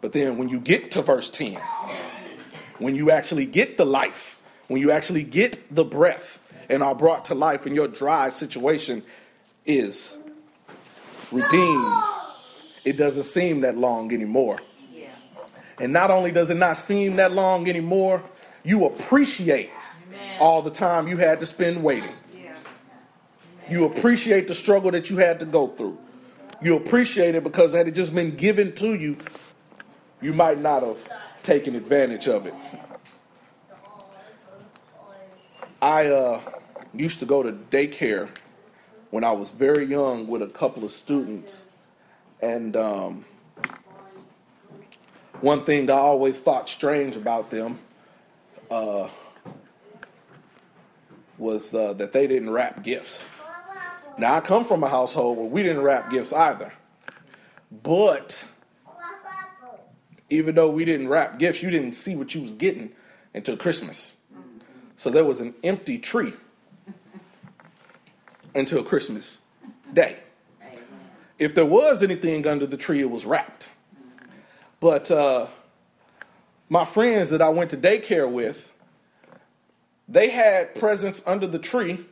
But 0.00 0.12
then 0.12 0.36
when 0.36 0.48
you 0.48 0.60
get 0.60 0.90
to 0.92 1.02
verse 1.02 1.30
10, 1.30 1.60
when 2.78 2.94
you 2.94 3.10
actually 3.10 3.46
get 3.46 3.76
the 3.76 3.86
life, 3.86 4.38
when 4.68 4.80
you 4.80 4.90
actually 4.90 5.24
get 5.24 5.74
the 5.74 5.84
breath 5.84 6.40
and 6.68 6.82
are 6.82 6.94
brought 6.94 7.26
to 7.26 7.34
life 7.34 7.66
and 7.66 7.74
your 7.74 7.88
dry 7.88 8.28
situation 8.28 9.02
is 9.64 10.12
redeemed, 11.32 12.02
it 12.84 12.96
doesn't 12.96 13.24
seem 13.24 13.60
that 13.62 13.76
long 13.76 14.12
anymore. 14.12 14.60
Yeah. 14.92 15.08
And 15.80 15.92
not 15.92 16.10
only 16.10 16.32
does 16.32 16.50
it 16.50 16.56
not 16.56 16.76
seem 16.76 17.16
that 17.16 17.32
long 17.32 17.68
anymore, 17.68 18.22
you 18.64 18.86
appreciate 18.86 19.70
all 20.38 20.62
the 20.62 20.70
time 20.70 21.08
you 21.08 21.16
had 21.16 21.40
to 21.40 21.46
spend 21.46 21.82
waiting. 21.82 22.14
Yeah. 22.34 22.54
You 23.70 23.84
appreciate 23.84 24.48
the 24.48 24.54
struggle 24.54 24.90
that 24.92 25.10
you 25.10 25.18
had 25.18 25.38
to 25.40 25.46
go 25.46 25.68
through. 25.68 25.98
You 26.62 26.76
appreciate 26.76 27.34
it 27.34 27.44
because 27.44 27.72
had 27.72 27.86
it 27.88 27.92
just 27.92 28.14
been 28.14 28.34
given 28.34 28.74
to 28.76 28.94
you, 28.94 29.16
you 30.20 30.32
might 30.32 30.60
not 30.60 30.82
have 30.82 30.98
taken 31.42 31.76
advantage 31.76 32.26
of 32.26 32.46
it. 32.46 32.54
I 35.80 36.06
uh, 36.06 36.40
used 36.92 37.20
to 37.20 37.26
go 37.26 37.42
to 37.42 37.52
daycare 37.52 38.28
when 39.10 39.24
I 39.24 39.32
was 39.32 39.50
very 39.50 39.84
young 39.84 40.26
with 40.26 40.42
a 40.42 40.46
couple 40.46 40.84
of 40.84 40.92
students, 40.92 41.62
and 42.40 42.76
um, 42.76 43.24
one 45.40 45.64
thing 45.64 45.90
I 45.90 45.94
always 45.94 46.38
thought 46.38 46.68
strange 46.68 47.16
about 47.16 47.50
them 47.50 47.78
uh, 48.70 49.08
was 51.38 51.72
uh, 51.72 51.94
that 51.94 52.12
they 52.12 52.26
didn't 52.26 52.50
wrap 52.50 52.82
gifts. 52.82 53.24
Now 54.18 54.34
I 54.34 54.40
come 54.40 54.64
from 54.64 54.82
a 54.82 54.88
household 54.88 55.38
where 55.38 55.46
we 55.46 55.62
didn't 55.62 55.82
wrap 55.82 56.10
gifts 56.10 56.32
either, 56.32 56.72
but 57.82 58.44
even 60.28 60.54
though 60.54 60.70
we 60.70 60.84
didn't 60.84 61.08
wrap 61.08 61.38
gifts, 61.38 61.62
you 61.62 61.70
didn't 61.70 61.92
see 61.92 62.16
what 62.16 62.34
you 62.34 62.42
was 62.42 62.52
getting 62.52 62.90
until 63.32 63.56
Christmas. 63.56 64.12
So 64.96 65.10
there 65.10 65.24
was 65.24 65.40
an 65.40 65.54
empty 65.62 65.98
tree 65.98 66.34
until 68.58 68.82
Christmas 68.82 69.38
Day. 69.92 70.16
If 71.38 71.54
there 71.54 71.66
was 71.66 72.02
anything 72.02 72.46
under 72.46 72.66
the 72.66 72.76
tree, 72.76 73.00
it 73.00 73.10
was 73.10 73.24
wrapped. 73.24 73.68
But 74.80 75.10
uh, 75.10 75.46
my 76.68 76.84
friends 76.84 77.30
that 77.30 77.40
I 77.40 77.48
went 77.48 77.70
to 77.70 77.76
daycare 77.76 78.30
with, 78.30 78.72
they 80.08 80.30
had 80.30 80.74
presents 80.74 81.22
under 81.26 81.46
the 81.46 81.58
tree 81.58 82.04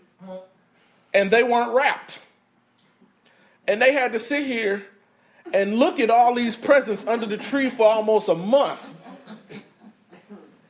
and 1.12 1.30
they 1.30 1.42
weren't 1.42 1.72
wrapped. 1.72 2.20
And 3.66 3.82
they 3.82 3.92
had 3.92 4.12
to 4.12 4.18
sit 4.18 4.46
here 4.46 4.84
and 5.52 5.74
look 5.74 5.98
at 5.98 6.10
all 6.10 6.34
these 6.34 6.54
presents 6.54 7.06
under 7.06 7.26
the 7.26 7.36
tree 7.36 7.70
for 7.70 7.86
almost 7.86 8.28
a 8.28 8.34
month. 8.34 8.94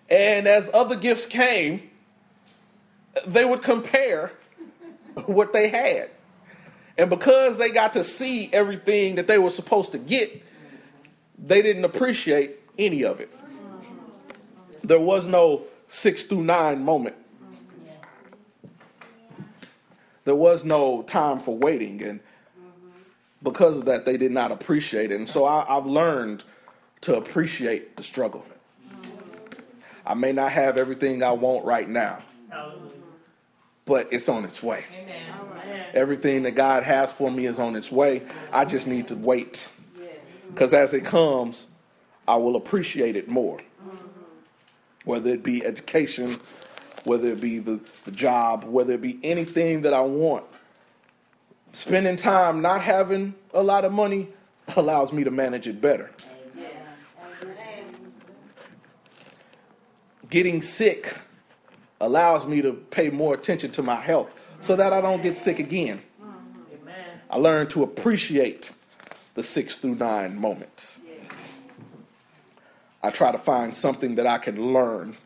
And 0.08 0.46
as 0.46 0.70
other 0.72 0.96
gifts 0.96 1.26
came, 1.26 1.90
they 3.26 3.44
would 3.44 3.62
compare 3.62 4.32
what 5.26 5.52
they 5.52 5.68
had. 5.68 6.11
And 6.98 7.11
because 7.11 7.59
they 7.59 7.70
got 7.70 7.92
to 7.94 8.05
see 8.05 8.50
everything 8.52 9.16
that 9.16 9.26
they 9.26 9.38
were 9.38 9.50
supposed 9.50 9.92
to 9.92 9.98
get, 9.98 10.42
they 11.38 11.61
didn't 11.62 11.85
appreciate 11.85 12.57
any 12.79 13.05
of 13.05 13.20
it. 13.20 13.33
There 14.83 15.00
was 15.00 15.26
no 15.26 15.62
six 15.88 16.24
through 16.24 16.44
nine 16.44 16.85
moment. 16.85 17.16
There 20.24 20.35
was 20.35 20.64
no 20.64 21.02
time 21.02 21.40
for 21.40 21.57
waiting. 21.57 22.02
And 22.02 22.20
because 23.42 23.79
of 23.79 23.85
that, 23.87 24.07
they 24.07 24.16
did 24.16 24.33
not 24.33 24.50
appreciate 24.50 25.12
it. 25.12 25.16
And 25.16 25.29
so 25.29 25.44
I, 25.44 25.64
have 25.68 25.87
learned 25.87 26.44
to 27.02 27.16
appreciate 27.16 27.96
the 27.96 28.02
struggle. 28.02 28.44
I 30.05 30.14
may 30.14 30.33
not 30.33 30.52
have 30.52 30.76
everything 30.76 31.22
I 31.22 31.33
want 31.33 31.64
right 31.64 31.88
now, 31.88 32.22
but 33.87 34.09
it's 34.12 34.29
on 34.29 34.44
its 34.44 34.62
way. 34.62 34.85
Everything 35.94 36.42
that 36.42 36.51
God 36.51 36.83
has 36.83 37.11
for 37.11 37.31
me 37.31 37.46
is 37.46 37.59
on 37.59 37.75
its 37.75 37.90
way. 37.90 38.22
I 38.53 38.66
just 38.66 38.87
need 38.87 39.09
to 39.09 39.16
wait. 39.16 39.68
Because 40.49 40.75
as 40.75 40.92
it 40.92 41.05
comes, 41.05 41.66
I 42.29 42.37
will 42.37 42.57
appreciate 42.57 43.16
it 43.16 43.29
more. 43.29 43.61
Whether 45.05 45.31
it 45.31 45.42
be 45.42 45.64
education, 45.64 46.40
whether 47.05 47.29
it 47.29 47.40
be 47.40 47.61
the, 47.61 47.81
the 48.05 48.11
job, 48.11 48.64
whether 48.64 48.94
it 48.94 49.01
be 49.01 49.18
anything 49.22 49.83
that 49.83 49.94
I 49.94 50.01
want. 50.01 50.44
Spending 51.72 52.16
time 52.16 52.61
not 52.61 52.83
having 52.83 53.35
a 53.55 53.62
lot 53.62 53.85
of 53.85 53.92
money 53.92 54.29
allows 54.77 55.12
me 55.12 55.22
to 55.22 55.31
manage 55.31 55.68
it 55.68 55.81
better. 55.81 56.11
Getting 60.29 60.61
sick 60.61 61.16
allows 62.00 62.46
me 62.46 62.62
to 62.62 62.72
pay 62.72 63.11
more 63.11 63.35
attention 63.35 63.70
to 63.72 63.82
my 63.82 63.96
health 63.96 64.35
so 64.61 64.76
that 64.76 64.92
I 64.92 65.00
don't 65.00 65.22
get 65.22 65.38
sick 65.38 65.59
again. 65.59 66.00
I 67.28 67.38
learn 67.38 67.66
to 67.68 67.82
appreciate 67.82 68.70
the 69.35 69.42
six 69.42 69.76
through 69.76 69.96
nine 69.96 70.37
moments. 70.37 70.98
I 73.02 73.11
try 73.11 73.30
to 73.32 73.38
find 73.38 73.74
something 73.74 74.14
that 74.16 74.26
I 74.26 74.38
can 74.38 74.72
learn 74.72 75.16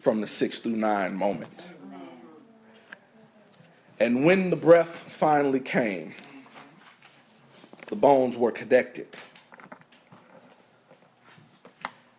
from 0.00 0.20
the 0.20 0.26
six 0.26 0.58
through 0.58 0.76
nine 0.76 1.14
moment. 1.14 1.66
And 4.00 4.24
when 4.24 4.50
the 4.50 4.56
breath 4.56 5.04
finally 5.10 5.60
came, 5.60 6.14
the 7.88 7.96
bones 7.96 8.36
were 8.36 8.52
connected. 8.52 9.08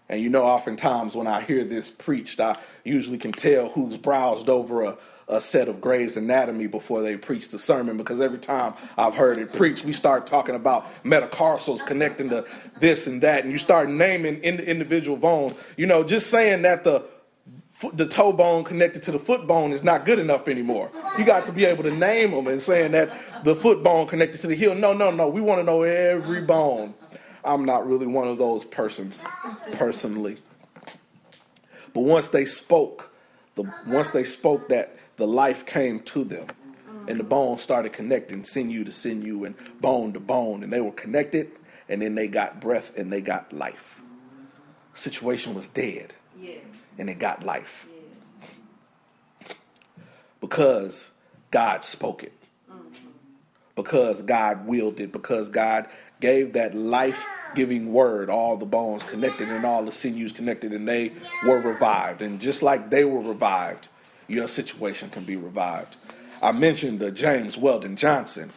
And 0.09 0.21
you 0.21 0.29
know, 0.29 0.43
oftentimes 0.43 1.15
when 1.15 1.27
I 1.27 1.41
hear 1.41 1.63
this 1.63 1.89
preached, 1.89 2.39
I 2.39 2.57
usually 2.83 3.19
can 3.19 3.31
tell 3.31 3.69
who's 3.69 3.95
browsed 3.95 4.49
over 4.49 4.81
a, 4.81 4.97
a 5.27 5.39
set 5.39 5.67
of 5.67 5.79
Gray's 5.79 6.17
Anatomy 6.17 6.65
before 6.65 7.03
they 7.03 7.15
preach 7.15 7.49
the 7.49 7.59
sermon 7.59 7.95
because 7.95 8.19
every 8.19 8.39
time 8.39 8.73
I've 8.97 9.13
heard 9.13 9.37
it 9.37 9.53
preached, 9.53 9.85
we 9.85 9.93
start 9.93 10.25
talking 10.25 10.55
about 10.55 10.87
metatarsals 11.05 11.83
connecting 11.83 12.29
to 12.29 12.43
this 12.79 13.05
and 13.05 13.21
that, 13.21 13.43
and 13.43 13.51
you 13.51 13.59
start 13.59 13.89
naming 13.89 14.41
in 14.41 14.59
individual 14.59 15.15
bones. 15.15 15.53
You 15.77 15.85
know, 15.85 16.03
just 16.03 16.31
saying 16.31 16.63
that 16.63 16.83
the 16.83 17.05
the 17.93 18.05
toe 18.05 18.33
bone 18.33 18.65
connected 18.65 19.01
to 19.03 19.11
the 19.11 19.19
foot 19.19 19.47
bone 19.47 19.71
is 19.71 19.83
not 19.83 20.05
good 20.05 20.19
enough 20.19 20.49
anymore. 20.49 20.91
You 21.17 21.23
got 21.23 21.45
to 21.45 21.53
be 21.53 21.63
able 21.63 21.83
to 21.83 21.91
name 21.91 22.31
them 22.31 22.47
and 22.47 22.61
saying 22.61 22.91
that 22.91 23.45
the 23.45 23.55
foot 23.55 23.83
bone 23.83 24.05
connected 24.05 24.41
to 24.41 24.47
the 24.47 24.55
heel. 24.55 24.75
No, 24.75 24.91
no, 24.91 25.11
no. 25.11 25.29
We 25.29 25.39
want 25.39 25.59
to 25.59 25.63
know 25.63 25.83
every 25.83 26.41
bone. 26.41 26.93
I'm 27.49 27.65
not 27.65 27.87
really 27.87 28.07
one 28.07 28.27
of 28.27 28.37
those 28.37 28.63
persons 28.63 29.25
personally. 29.73 30.37
But 31.93 32.01
once 32.01 32.29
they 32.29 32.45
spoke, 32.45 33.11
the 33.55 33.63
once 33.87 34.11
they 34.11 34.23
spoke 34.23 34.69
that 34.69 34.95
the 35.17 35.27
life 35.27 35.65
came 35.65 35.99
to 36.01 36.23
them 36.23 36.47
and 37.07 37.19
the 37.19 37.23
bones 37.23 37.61
started 37.61 37.91
connecting 37.91 38.43
sinew 38.43 38.83
to 38.83 38.91
sinew 38.91 39.43
and 39.43 39.55
bone 39.81 40.13
to 40.13 40.19
bone 40.19 40.63
and 40.63 40.71
they 40.71 40.81
were 40.81 40.91
connected 40.91 41.51
and 41.89 42.01
then 42.01 42.15
they 42.15 42.27
got 42.27 42.61
breath 42.61 42.97
and 42.97 43.11
they 43.11 43.21
got 43.21 43.51
life. 43.51 44.01
Situation 44.93 45.53
was 45.55 45.67
dead. 45.67 46.13
Yeah 46.39 46.59
and 46.99 47.09
it 47.09 47.17
got 47.17 47.43
life. 47.43 47.87
Because 50.41 51.09
God 51.49 51.83
spoke 51.83 52.23
it. 52.23 52.33
Mm-hmm. 52.69 53.07
Because 53.73 54.21
God 54.21 54.67
willed 54.67 54.99
it. 54.99 55.11
Because 55.11 55.49
God 55.49 55.87
gave 56.19 56.53
that 56.53 56.75
life 56.75 57.23
giving 57.55 57.91
word, 57.91 58.29
all 58.29 58.57
the 58.57 58.65
bones 58.65 59.03
connected 59.03 59.49
and 59.49 59.65
all 59.65 59.83
the 59.83 59.91
sinews 59.91 60.31
connected, 60.31 60.73
and 60.73 60.87
they 60.87 61.11
were 61.45 61.59
revived. 61.59 62.21
And 62.21 62.39
just 62.39 62.61
like 62.61 62.89
they 62.89 63.05
were 63.05 63.21
revived, 63.21 63.87
your 64.27 64.47
situation 64.47 65.09
can 65.09 65.23
be 65.23 65.35
revived. 65.35 65.95
I 66.41 66.51
mentioned 66.51 67.01
uh, 67.01 67.09
James 67.11 67.57
Weldon 67.57 67.95
Johnson, 67.95 68.51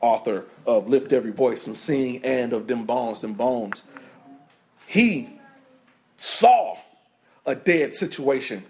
author 0.00 0.44
of 0.66 0.88
Lift 0.88 1.12
Every 1.12 1.32
Voice 1.32 1.66
and 1.66 1.76
Sing 1.76 2.24
and 2.24 2.52
of 2.52 2.66
Them 2.66 2.84
Bones, 2.84 3.20
Them 3.20 3.32
Bones. 3.32 3.82
He 4.86 5.40
saw 6.16 6.76
a 7.46 7.54
dead 7.54 7.94
situation 7.94 8.64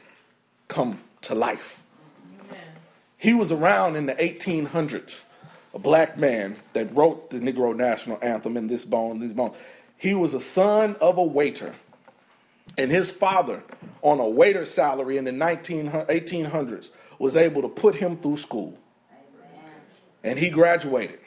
come 0.69 1.01
to 1.23 1.35
life. 1.35 1.81
He 3.19 3.35
was 3.35 3.53
around 3.53 3.97
in 3.97 4.07
the 4.07 4.15
1800s, 4.15 5.25
a 5.75 5.79
black 5.79 6.17
man 6.17 6.57
that 6.73 6.95
wrote 6.95 7.31
the 7.31 7.39
Negro 7.39 7.77
National 7.77 8.19
Anthem 8.23 8.57
in 8.57 8.69
this 8.69 8.85
bone, 8.85 9.19
these 9.19 9.33
bones. 9.33 9.57
He 9.97 10.15
was 10.15 10.33
a 10.33 10.41
son 10.41 10.97
of 11.01 11.19
a 11.19 11.23
waiter. 11.23 11.75
And 12.79 12.91
his 12.91 13.11
father, 13.11 13.63
on 14.03 14.21
a 14.21 14.29
waiter 14.29 14.65
salary 14.65 15.19
in 15.19 15.25
the 15.25 15.33
19, 15.33 15.91
1800s, 15.91 16.91
was 17.19 17.37
able 17.37 17.63
to 17.63 17.69
put 17.69 17.95
him 17.95 18.17
through 18.19 18.39
school. 18.39 18.79
And 20.23 20.39
he 20.39 20.49
graduated. 20.49 21.19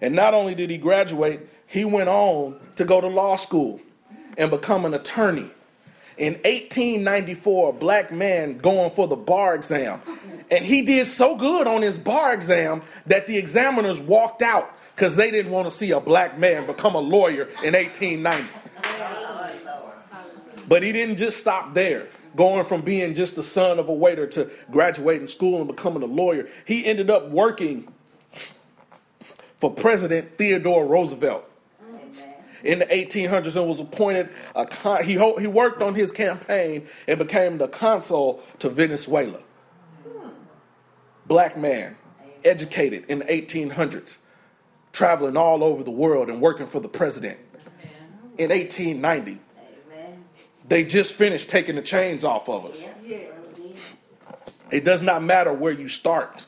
And 0.00 0.14
not 0.14 0.34
only 0.34 0.54
did 0.54 0.70
he 0.70 0.78
graduate, 0.78 1.48
he 1.66 1.84
went 1.84 2.08
on 2.08 2.60
to 2.76 2.84
go 2.84 3.00
to 3.00 3.06
law 3.06 3.36
school 3.36 3.80
and 4.36 4.50
become 4.50 4.84
an 4.84 4.94
attorney. 4.94 5.50
In 6.18 6.34
1894, 6.34 7.70
a 7.70 7.72
black 7.72 8.12
man 8.12 8.58
going 8.58 8.90
for 8.90 9.08
the 9.08 9.16
bar 9.16 9.54
exam. 9.54 10.00
And 10.50 10.64
he 10.64 10.82
did 10.82 11.06
so 11.06 11.36
good 11.36 11.66
on 11.66 11.82
his 11.82 11.96
bar 11.98 12.34
exam 12.34 12.82
that 13.06 13.26
the 13.26 13.38
examiners 13.38 13.98
walked 13.98 14.42
out 14.42 14.76
because 14.94 15.16
they 15.16 15.30
didn't 15.30 15.52
want 15.52 15.66
to 15.66 15.70
see 15.70 15.90
a 15.92 16.00
black 16.00 16.38
man 16.38 16.66
become 16.66 16.94
a 16.94 17.00
lawyer 17.00 17.44
in 17.62 17.74
1890. 17.74 18.48
But 20.68 20.82
he 20.82 20.92
didn't 20.92 21.16
just 21.16 21.38
stop 21.38 21.74
there, 21.74 22.08
going 22.36 22.64
from 22.64 22.82
being 22.82 23.14
just 23.14 23.36
the 23.36 23.42
son 23.42 23.78
of 23.78 23.88
a 23.88 23.94
waiter 23.94 24.26
to 24.28 24.50
graduating 24.70 25.28
school 25.28 25.58
and 25.58 25.66
becoming 25.66 26.02
a 26.02 26.06
lawyer. 26.06 26.48
He 26.64 26.84
ended 26.84 27.10
up 27.10 27.30
working 27.30 27.88
for 29.60 29.72
President 29.72 30.38
Theodore 30.38 30.86
Roosevelt 30.86 31.48
in 32.64 32.78
the 32.78 32.86
1800s 32.86 33.56
and 33.56 33.68
was 33.68 33.80
appointed 33.80 34.28
a 34.54 34.66
con- 34.66 35.04
he, 35.04 35.14
ho- 35.14 35.36
he 35.36 35.46
worked 35.46 35.82
on 35.82 35.94
his 35.94 36.12
campaign 36.12 36.86
and 37.08 37.18
became 37.18 37.58
the 37.58 37.68
consul 37.68 38.42
to 38.60 38.68
Venezuela. 38.68 39.40
Black 41.26 41.56
man, 41.56 41.96
educated 42.44 43.04
in 43.08 43.20
the 43.20 43.24
1800s, 43.26 44.18
traveling 44.92 45.36
all 45.36 45.62
over 45.64 45.82
the 45.82 45.90
world 45.90 46.28
and 46.28 46.40
working 46.40 46.66
for 46.66 46.80
the 46.80 46.88
president. 46.88 47.38
In 48.38 48.50
1890, 48.50 49.40
they 50.68 50.84
just 50.84 51.14
finished 51.14 51.48
taking 51.48 51.76
the 51.76 51.82
chains 51.82 52.24
off 52.24 52.48
of 52.48 52.64
us. 52.64 52.88
It 54.70 54.84
does 54.84 55.02
not 55.02 55.22
matter 55.22 55.52
where 55.52 55.72
you 55.72 55.88
start. 55.88 56.46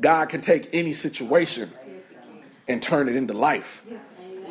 God 0.00 0.28
can 0.28 0.40
take 0.40 0.68
any 0.72 0.92
situation 0.92 1.70
and 2.66 2.82
turn 2.82 3.08
it 3.08 3.14
into 3.14 3.32
life. 3.34 3.82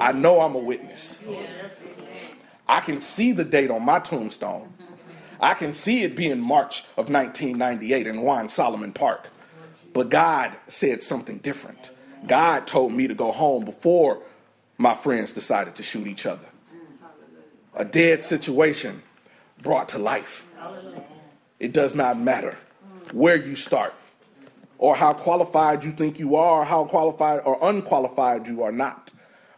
I 0.02 0.14
know 0.14 0.42
I'm 0.42 0.56
a 0.56 0.60
witness. 0.60 1.24
I 2.68 2.80
can 2.80 3.00
see 3.00 3.34
the 3.34 3.44
date 3.44 3.70
on 3.70 3.86
my 3.86 4.00
tombstone. 4.00 4.74
I 5.40 5.54
can 5.54 5.74
see 5.74 6.02
it 6.02 6.16
being 6.16 6.42
March 6.42 6.82
of 6.98 7.10
1998 7.10 8.08
in 8.08 8.22
Wine 8.24 8.50
Solomon 8.50 8.94
Park. 8.94 9.28
But 9.94 10.10
God 10.10 10.58
said 10.70 11.04
something 11.04 11.38
different. 11.38 11.92
God 12.26 12.66
told 12.66 12.94
me 12.94 13.08
to 13.08 13.14
go 13.14 13.32
home 13.32 13.64
before 13.64 14.24
my 14.80 14.96
friends 14.96 15.34
decided 15.34 15.76
to 15.76 15.84
shoot 15.84 16.08
each 16.08 16.26
other. 16.26 16.48
A 17.76 17.86
dead 17.86 18.24
situation 18.24 19.04
brought 19.62 19.90
to 19.90 20.00
life. 20.00 20.44
It 21.60 21.74
does 21.74 21.94
not 21.94 22.20
matter 22.20 22.58
where 23.12 23.36
you 23.36 23.56
start 23.56 23.94
or 24.80 24.96
how 24.96 25.14
qualified 25.14 25.84
you 25.84 25.92
think 25.92 26.18
you 26.18 26.36
are, 26.36 26.66
how 26.66 26.86
qualified 26.86 27.42
or 27.46 27.60
unqualified 27.62 28.48
you 28.48 28.64
are 28.64 28.72
not 28.72 29.12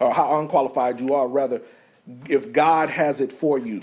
or 0.03 0.13
how 0.13 0.39
unqualified 0.39 0.99
you 0.99 1.13
are, 1.13 1.27
rather, 1.27 1.61
if 2.27 2.51
God 2.51 2.89
has 2.89 3.21
it 3.21 3.31
for 3.31 3.57
you, 3.57 3.81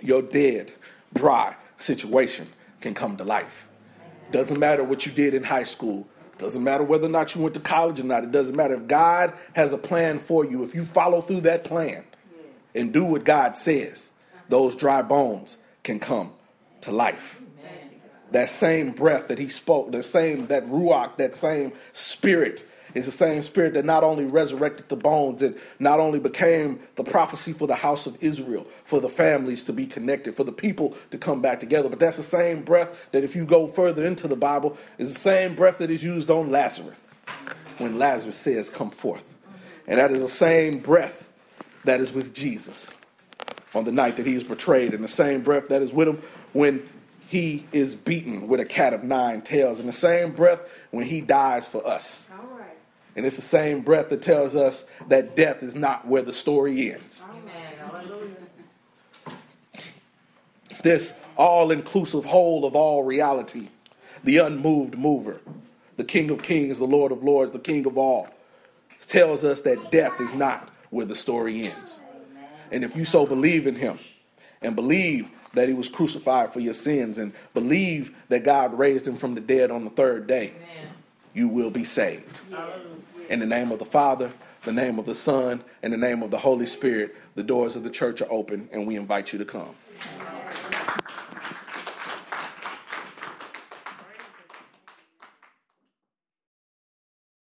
your 0.00 0.22
dead, 0.22 0.72
dry 1.14 1.56
situation 1.78 2.48
can 2.80 2.94
come 2.94 3.16
to 3.16 3.24
life. 3.24 3.68
Doesn't 4.30 4.58
matter 4.58 4.84
what 4.84 5.06
you 5.06 5.12
did 5.12 5.34
in 5.34 5.42
high 5.42 5.64
school. 5.64 6.06
Doesn't 6.36 6.62
matter 6.62 6.84
whether 6.84 7.06
or 7.06 7.10
not 7.10 7.34
you 7.34 7.42
went 7.42 7.54
to 7.54 7.60
college 7.60 7.98
or 7.98 8.04
not. 8.04 8.22
It 8.22 8.30
doesn't 8.30 8.54
matter. 8.54 8.74
If 8.74 8.86
God 8.86 9.32
has 9.54 9.72
a 9.72 9.78
plan 9.78 10.18
for 10.18 10.44
you, 10.44 10.62
if 10.62 10.74
you 10.74 10.84
follow 10.84 11.20
through 11.22 11.40
that 11.42 11.64
plan 11.64 12.04
and 12.74 12.92
do 12.92 13.04
what 13.04 13.24
God 13.24 13.56
says, 13.56 14.10
those 14.48 14.76
dry 14.76 15.02
bones 15.02 15.58
can 15.82 15.98
come 15.98 16.32
to 16.82 16.92
life. 16.92 17.40
That 18.30 18.50
same 18.50 18.92
breath 18.92 19.28
that 19.28 19.38
he 19.38 19.48
spoke, 19.48 19.90
the 19.90 20.02
same, 20.02 20.48
that 20.48 20.68
ruach, 20.68 21.16
that 21.16 21.34
same 21.34 21.72
spirit 21.94 22.68
it's 22.98 23.06
the 23.06 23.12
same 23.12 23.42
spirit 23.42 23.74
that 23.74 23.84
not 23.84 24.04
only 24.04 24.24
resurrected 24.24 24.88
the 24.88 24.96
bones, 24.96 25.42
it 25.42 25.58
not 25.78 26.00
only 26.00 26.18
became 26.18 26.80
the 26.96 27.04
prophecy 27.04 27.52
for 27.52 27.66
the 27.66 27.74
house 27.74 28.06
of 28.06 28.16
Israel, 28.20 28.66
for 28.84 29.00
the 29.00 29.08
families 29.08 29.62
to 29.64 29.72
be 29.72 29.86
connected, 29.86 30.34
for 30.34 30.44
the 30.44 30.52
people 30.52 30.96
to 31.10 31.18
come 31.18 31.40
back 31.40 31.60
together, 31.60 31.88
but 31.88 31.98
that's 31.98 32.16
the 32.16 32.22
same 32.22 32.62
breath 32.62 33.08
that, 33.12 33.24
if 33.24 33.34
you 33.34 33.44
go 33.44 33.66
further 33.66 34.04
into 34.04 34.28
the 34.28 34.36
Bible, 34.36 34.76
is 34.98 35.12
the 35.12 35.18
same 35.18 35.54
breath 35.54 35.78
that 35.78 35.90
is 35.90 36.02
used 36.02 36.30
on 36.30 36.50
Lazarus 36.50 37.00
when 37.78 37.98
Lazarus 37.98 38.36
says, 38.36 38.70
Come 38.70 38.90
forth. 38.90 39.24
And 39.86 39.98
that 39.98 40.10
is 40.10 40.20
the 40.20 40.28
same 40.28 40.80
breath 40.80 41.26
that 41.84 42.00
is 42.00 42.12
with 42.12 42.34
Jesus 42.34 42.98
on 43.74 43.84
the 43.84 43.92
night 43.92 44.16
that 44.16 44.26
he 44.26 44.34
is 44.34 44.44
betrayed, 44.44 44.94
and 44.94 45.02
the 45.02 45.08
same 45.08 45.42
breath 45.42 45.68
that 45.68 45.82
is 45.82 45.92
with 45.92 46.08
him 46.08 46.22
when 46.52 46.86
he 47.28 47.66
is 47.72 47.94
beaten 47.94 48.48
with 48.48 48.60
a 48.60 48.64
cat 48.64 48.94
of 48.94 49.04
nine 49.04 49.42
tails, 49.42 49.78
and 49.78 49.88
the 49.88 49.92
same 49.92 50.32
breath 50.32 50.60
when 50.90 51.04
he 51.04 51.20
dies 51.20 51.68
for 51.68 51.86
us. 51.86 52.28
And 53.18 53.26
it's 53.26 53.34
the 53.34 53.42
same 53.42 53.80
breath 53.80 54.10
that 54.10 54.22
tells 54.22 54.54
us 54.54 54.84
that 55.08 55.34
death 55.34 55.64
is 55.64 55.74
not 55.74 56.06
where 56.06 56.22
the 56.22 56.32
story 56.32 56.92
ends. 56.92 57.26
This 60.84 61.14
all 61.36 61.72
inclusive 61.72 62.24
whole 62.24 62.64
of 62.64 62.76
all 62.76 63.02
reality, 63.02 63.70
the 64.22 64.38
unmoved 64.38 64.96
mover, 64.96 65.40
the 65.96 66.04
King 66.04 66.30
of 66.30 66.44
Kings, 66.44 66.78
the 66.78 66.84
Lord 66.84 67.10
of 67.10 67.24
Lords, 67.24 67.50
the 67.50 67.58
King 67.58 67.86
of 67.86 67.98
all, 67.98 68.28
tells 69.08 69.42
us 69.42 69.62
that 69.62 69.90
death 69.90 70.20
is 70.20 70.32
not 70.32 70.68
where 70.90 71.04
the 71.04 71.16
story 71.16 71.66
ends. 71.66 72.00
And 72.70 72.84
if 72.84 72.94
you 72.94 73.04
so 73.04 73.26
believe 73.26 73.66
in 73.66 73.74
him 73.74 73.98
and 74.62 74.76
believe 74.76 75.28
that 75.54 75.66
he 75.66 75.74
was 75.74 75.88
crucified 75.88 76.52
for 76.52 76.60
your 76.60 76.72
sins 76.72 77.18
and 77.18 77.32
believe 77.52 78.14
that 78.28 78.44
God 78.44 78.78
raised 78.78 79.08
him 79.08 79.16
from 79.16 79.34
the 79.34 79.40
dead 79.40 79.72
on 79.72 79.82
the 79.82 79.90
third 79.90 80.28
day, 80.28 80.52
Amen. 80.54 80.92
you 81.34 81.48
will 81.48 81.70
be 81.70 81.82
saved. 81.82 82.38
Yes. 82.48 82.60
In 83.28 83.40
the 83.40 83.46
name 83.46 83.72
of 83.72 83.78
the 83.78 83.84
Father, 83.84 84.32
the 84.64 84.72
name 84.72 84.98
of 84.98 85.04
the 85.04 85.14
Son, 85.14 85.62
and 85.82 85.92
the 85.92 85.98
name 85.98 86.22
of 86.22 86.30
the 86.30 86.38
Holy 86.38 86.66
Spirit, 86.66 87.14
the 87.34 87.42
doors 87.42 87.76
of 87.76 87.84
the 87.84 87.90
church 87.90 88.22
are 88.22 88.32
open, 88.32 88.68
and 88.72 88.86
we 88.86 88.96
invite 88.96 89.32
you 89.32 89.38
to 89.38 89.44
come. 89.44 89.74